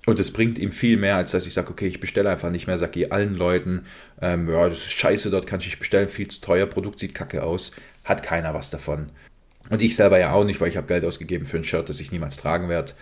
Und 0.05 0.19
es 0.19 0.31
bringt 0.31 0.57
ihm 0.57 0.71
viel 0.71 0.97
mehr, 0.97 1.17
als 1.17 1.31
dass 1.31 1.45
ich 1.45 1.53
sage, 1.53 1.69
okay, 1.69 1.85
ich 1.85 1.99
bestelle 1.99 2.29
einfach 2.29 2.49
nicht 2.49 2.67
mehr, 2.67 2.77
sage 2.77 3.01
ich 3.01 3.13
allen 3.13 3.35
Leuten, 3.35 3.85
ähm, 4.21 4.49
ja, 4.49 4.67
das 4.67 4.79
ist 4.79 4.93
scheiße, 4.93 5.29
dort 5.29 5.45
kann 5.45 5.59
ich 5.59 5.67
nicht 5.67 5.79
bestellen, 5.79 6.09
viel 6.09 6.27
zu 6.27 6.41
teuer, 6.41 6.65
Produkt 6.65 6.99
sieht 6.99 7.13
kacke 7.13 7.43
aus, 7.43 7.71
hat 8.05 8.23
keiner 8.23 8.53
was 8.53 8.71
davon. 8.71 9.09
Und 9.69 9.81
ich 9.81 9.95
selber 9.95 10.17
ja 10.17 10.31
auch 10.31 10.45
nicht, 10.45 10.59
weil 10.61 10.69
ich 10.69 10.77
habe 10.77 10.87
Geld 10.87 11.05
ausgegeben 11.05 11.45
für 11.45 11.57
ein 11.57 11.63
Shirt, 11.63 11.89
das 11.89 11.99
ich 11.99 12.11
niemals 12.11 12.37
tragen 12.37 12.69
werde. 12.69 12.93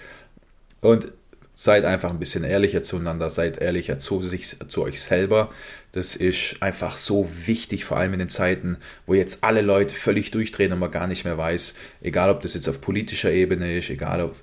Und 0.82 1.12
Seid 1.60 1.86
einfach 1.86 2.12
ein 2.12 2.20
bisschen 2.20 2.44
ehrlicher 2.44 2.84
zueinander, 2.84 3.32
seid 3.32 3.58
ehrlicher 3.58 3.98
zu, 3.98 4.22
sich, 4.22 4.46
zu 4.48 4.84
euch 4.84 5.02
selber. 5.02 5.50
Das 5.92 6.16
ist 6.16 6.58
einfach 6.62 6.98
so 7.00 7.28
wichtig, 7.48 7.84
vor 7.84 7.98
allem 7.98 8.14
in 8.14 8.20
den 8.20 8.30
Zeiten, 8.30 8.78
wo 9.08 9.16
jetzt 9.16 9.44
alle 9.44 9.62
Leute 9.62 9.96
völlig 9.96 10.30
durchdrehen 10.30 10.72
und 10.72 10.78
man 10.78 10.92
gar 10.92 11.08
nicht 11.08 11.26
mehr 11.26 11.36
weiß, 11.36 11.74
egal 12.02 12.30
ob 12.30 12.42
das 12.42 12.54
jetzt 12.54 12.70
auf 12.70 12.80
politischer 12.80 13.32
Ebene 13.32 13.76
ist, 13.76 13.90
egal 13.90 14.22
ob 14.22 14.36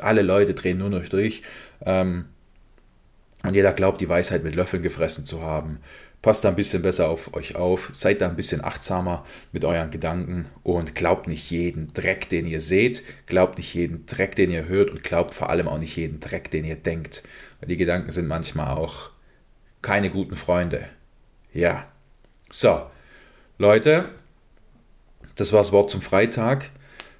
alle 0.00 0.22
Leute 0.22 0.52
drehen 0.52 0.78
nur 0.78 0.90
noch 0.90 1.08
durch. 1.08 1.42
Ähm, 1.86 2.24
und 3.44 3.54
jeder 3.54 3.72
glaubt, 3.72 4.00
die 4.00 4.08
Weisheit 4.08 4.42
mit 4.42 4.56
Löffeln 4.56 4.82
gefressen 4.82 5.24
zu 5.24 5.42
haben. 5.42 5.78
Passt 6.20 6.44
da 6.44 6.48
ein 6.48 6.56
bisschen 6.56 6.82
besser 6.82 7.08
auf 7.08 7.34
euch 7.34 7.54
auf, 7.54 7.90
seid 7.92 8.20
da 8.20 8.28
ein 8.28 8.34
bisschen 8.34 8.64
achtsamer 8.64 9.24
mit 9.52 9.64
euren 9.64 9.90
Gedanken 9.90 10.46
und 10.64 10.96
glaubt 10.96 11.28
nicht 11.28 11.50
jeden 11.50 11.92
Dreck, 11.92 12.28
den 12.28 12.44
ihr 12.44 12.60
seht, 12.60 13.04
glaubt 13.26 13.56
nicht 13.56 13.72
jeden 13.74 14.04
Dreck, 14.06 14.34
den 14.34 14.50
ihr 14.50 14.66
hört 14.66 14.90
und 14.90 15.04
glaubt 15.04 15.32
vor 15.32 15.48
allem 15.48 15.68
auch 15.68 15.78
nicht 15.78 15.96
jeden 15.96 16.18
Dreck, 16.18 16.50
den 16.50 16.64
ihr 16.64 16.74
denkt. 16.74 17.22
Weil 17.60 17.68
die 17.68 17.76
Gedanken 17.76 18.10
sind 18.10 18.26
manchmal 18.26 18.76
auch 18.76 19.10
keine 19.80 20.10
guten 20.10 20.34
Freunde. 20.34 20.88
Ja. 21.52 21.86
So, 22.50 22.82
Leute, 23.58 24.08
das 25.36 25.52
war 25.52 25.60
das 25.60 25.72
Wort 25.72 25.90
zum 25.90 26.02
Freitag. 26.02 26.70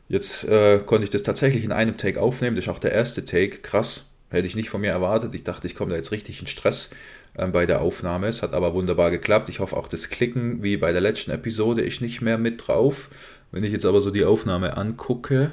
Jetzt 0.08 0.44
äh, 0.48 0.78
konnte 0.78 1.04
ich 1.04 1.10
das 1.10 1.22
tatsächlich 1.22 1.64
in 1.64 1.72
einem 1.72 1.96
Take 1.96 2.20
aufnehmen. 2.20 2.56
Das 2.56 2.64
ist 2.64 2.70
auch 2.70 2.78
der 2.78 2.92
erste 2.92 3.24
Take. 3.24 3.58
Krass. 3.58 4.14
Hätte 4.30 4.46
ich 4.46 4.56
nicht 4.56 4.68
von 4.68 4.80
mir 4.80 4.90
erwartet. 4.90 5.34
Ich 5.34 5.44
dachte, 5.44 5.66
ich 5.66 5.74
komme 5.74 5.90
da 5.90 5.96
jetzt 5.96 6.12
richtig 6.12 6.40
in 6.40 6.46
Stress 6.46 6.90
ähm, 7.36 7.52
bei 7.52 7.64
der 7.64 7.80
Aufnahme. 7.80 8.28
Es 8.28 8.42
hat 8.42 8.52
aber 8.52 8.74
wunderbar 8.74 9.10
geklappt. 9.10 9.48
Ich 9.48 9.60
hoffe 9.60 9.76
auch 9.76 9.88
das 9.88 10.10
Klicken 10.10 10.62
wie 10.62 10.76
bei 10.76 10.92
der 10.92 11.00
letzten 11.00 11.30
Episode 11.30 11.82
ist 11.82 12.02
nicht 12.02 12.20
mehr 12.20 12.36
mit 12.36 12.66
drauf. 12.66 13.10
Wenn 13.50 13.64
ich 13.64 13.72
jetzt 13.72 13.86
aber 13.86 14.00
so 14.00 14.10
die 14.10 14.24
Aufnahme 14.24 14.76
angucke, 14.76 15.52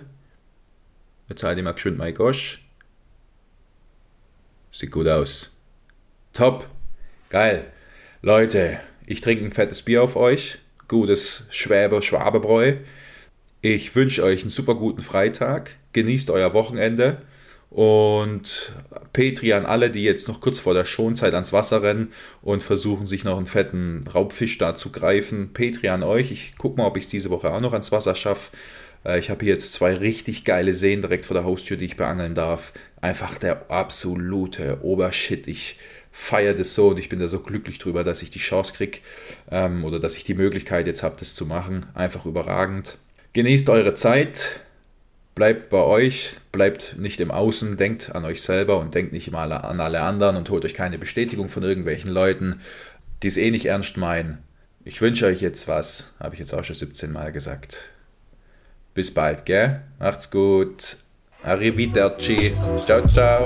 jetzt 1.30 1.44
halte 1.44 1.62
ich 1.62 1.64
mal 1.64 1.72
geschwind 1.72 1.98
mein 1.98 2.14
Gosh. 2.14 2.66
Sieht 4.72 4.92
gut 4.92 5.08
aus. 5.08 5.56
Top. 6.34 6.68
Geil. 7.30 7.72
Leute, 8.22 8.80
ich 9.08 9.22
trinke 9.22 9.46
ein 9.46 9.54
fettes 9.54 9.84
Bier 9.84 10.04
auf 10.04 10.18
euch. 10.18 10.58
Gutes 10.90 11.48
Schwäbe, 11.52 12.02
Schwabebräu. 12.02 12.76
Ich 13.62 13.96
wünsche 13.96 14.24
euch 14.24 14.42
einen 14.42 14.50
super 14.50 14.76
guten 14.76 15.02
Freitag. 15.02 15.78
Genießt 15.94 16.30
euer 16.30 16.54
Wochenende. 16.54 17.22
Und 17.76 18.72
Petri 19.12 19.52
an 19.52 19.66
alle, 19.66 19.92
die 19.92 20.06
jetzt 20.06 20.30
noch 20.30 20.40
kurz 20.40 20.60
vor 20.60 20.74
der 20.74 20.86
Schonzeit 20.86 21.34
ans 21.34 21.52
Wasser 21.52 21.84
rennen 21.84 22.14
und 22.42 22.64
versuchen, 22.64 23.06
sich 23.06 23.26
noch 23.26 23.36
einen 23.36 23.48
fetten 23.48 24.06
Raubfisch 24.08 24.58
da 24.58 24.76
zu 24.76 24.94
greifen. 24.94 25.52
Petri 25.52 25.90
an 25.90 26.02
euch. 26.02 26.32
Ich 26.32 26.56
gucke 26.56 26.78
mal, 26.78 26.88
ob 26.88 26.96
ich 26.96 27.04
es 27.04 27.10
diese 27.10 27.32
Woche 27.32 27.52
auch 27.52 27.60
noch 27.60 27.74
ans 27.74 27.92
Wasser 27.92 28.16
schaffe. 28.16 28.56
Äh, 29.04 29.20
ich 29.20 29.30
habe 29.30 29.44
hier 29.44 29.56
jetzt 29.56 29.74
zwei 29.74 29.94
richtig 29.94 30.46
geile 30.46 30.74
Seen 30.74 31.02
direkt 31.02 31.26
vor 31.26 31.34
der 31.34 31.44
Haustür, 31.44 31.76
die 31.76 31.84
ich 31.84 31.98
beangeln 31.98 32.34
darf. 32.34 32.72
Einfach 33.02 33.38
der 33.38 33.70
absolute 33.70 34.78
Obershit. 34.82 35.46
Ich 35.50 35.78
feiere 36.14 36.54
das 36.54 36.76
so 36.76 36.88
und 36.92 36.98
ich 36.98 37.10
bin 37.10 37.20
da 37.20 37.28
so 37.28 37.42
glücklich 37.42 37.78
drüber, 37.78 38.06
dass 38.06 38.22
ich 38.22 38.30
die 38.30 38.40
Chance 38.40 38.72
kriege 38.74 39.00
ähm, 39.52 39.84
oder 39.84 40.00
dass 40.00 40.16
ich 40.16 40.24
die 40.24 40.34
Möglichkeit 40.34 40.88
jetzt 40.88 41.04
habe, 41.04 41.18
das 41.20 41.36
zu 41.36 41.46
machen. 41.46 41.86
Einfach 41.94 42.26
überragend. 42.26 43.00
Genießt 43.34 43.68
eure 43.68 43.96
Zeit 43.96 44.62
bleibt 45.36 45.70
bei 45.70 45.84
euch, 45.84 46.38
bleibt 46.52 46.96
nicht 46.98 47.20
im 47.20 47.30
Außen, 47.30 47.78
denkt 47.78 48.16
an 48.16 48.26
euch 48.26 48.42
selber 48.42 48.80
und 48.80 48.96
denkt 48.96 49.12
nicht 49.12 49.28
immer 49.28 49.40
an 49.40 49.82
alle 49.82 50.02
anderen 50.02 50.38
und 50.38 50.50
holt 50.50 50.66
euch 50.66 50.74
keine 50.74 50.98
Bestätigung 50.98 51.50
von 51.50 51.64
irgendwelchen 51.64 52.10
Leuten, 52.10 52.62
die 53.22 53.28
es 53.28 53.38
eh 53.38 53.52
nicht 53.52 53.66
ernst 53.66 53.98
meinen. 53.98 54.40
Ich 54.86 55.02
wünsche 55.02 55.26
euch 55.26 55.42
jetzt 55.42 55.68
was, 55.68 56.14
habe 56.20 56.36
ich 56.36 56.40
jetzt 56.40 56.54
auch 56.54 56.64
schon 56.64 56.76
17 56.76 57.12
Mal 57.12 57.32
gesagt. 57.32 57.90
Bis 58.94 59.14
bald, 59.14 59.46
gell? 59.46 59.82
Macht's 60.00 60.32
gut. 60.32 60.98
Arrivederci. 61.44 62.54
Ciao, 62.86 63.06
ciao. 63.06 63.46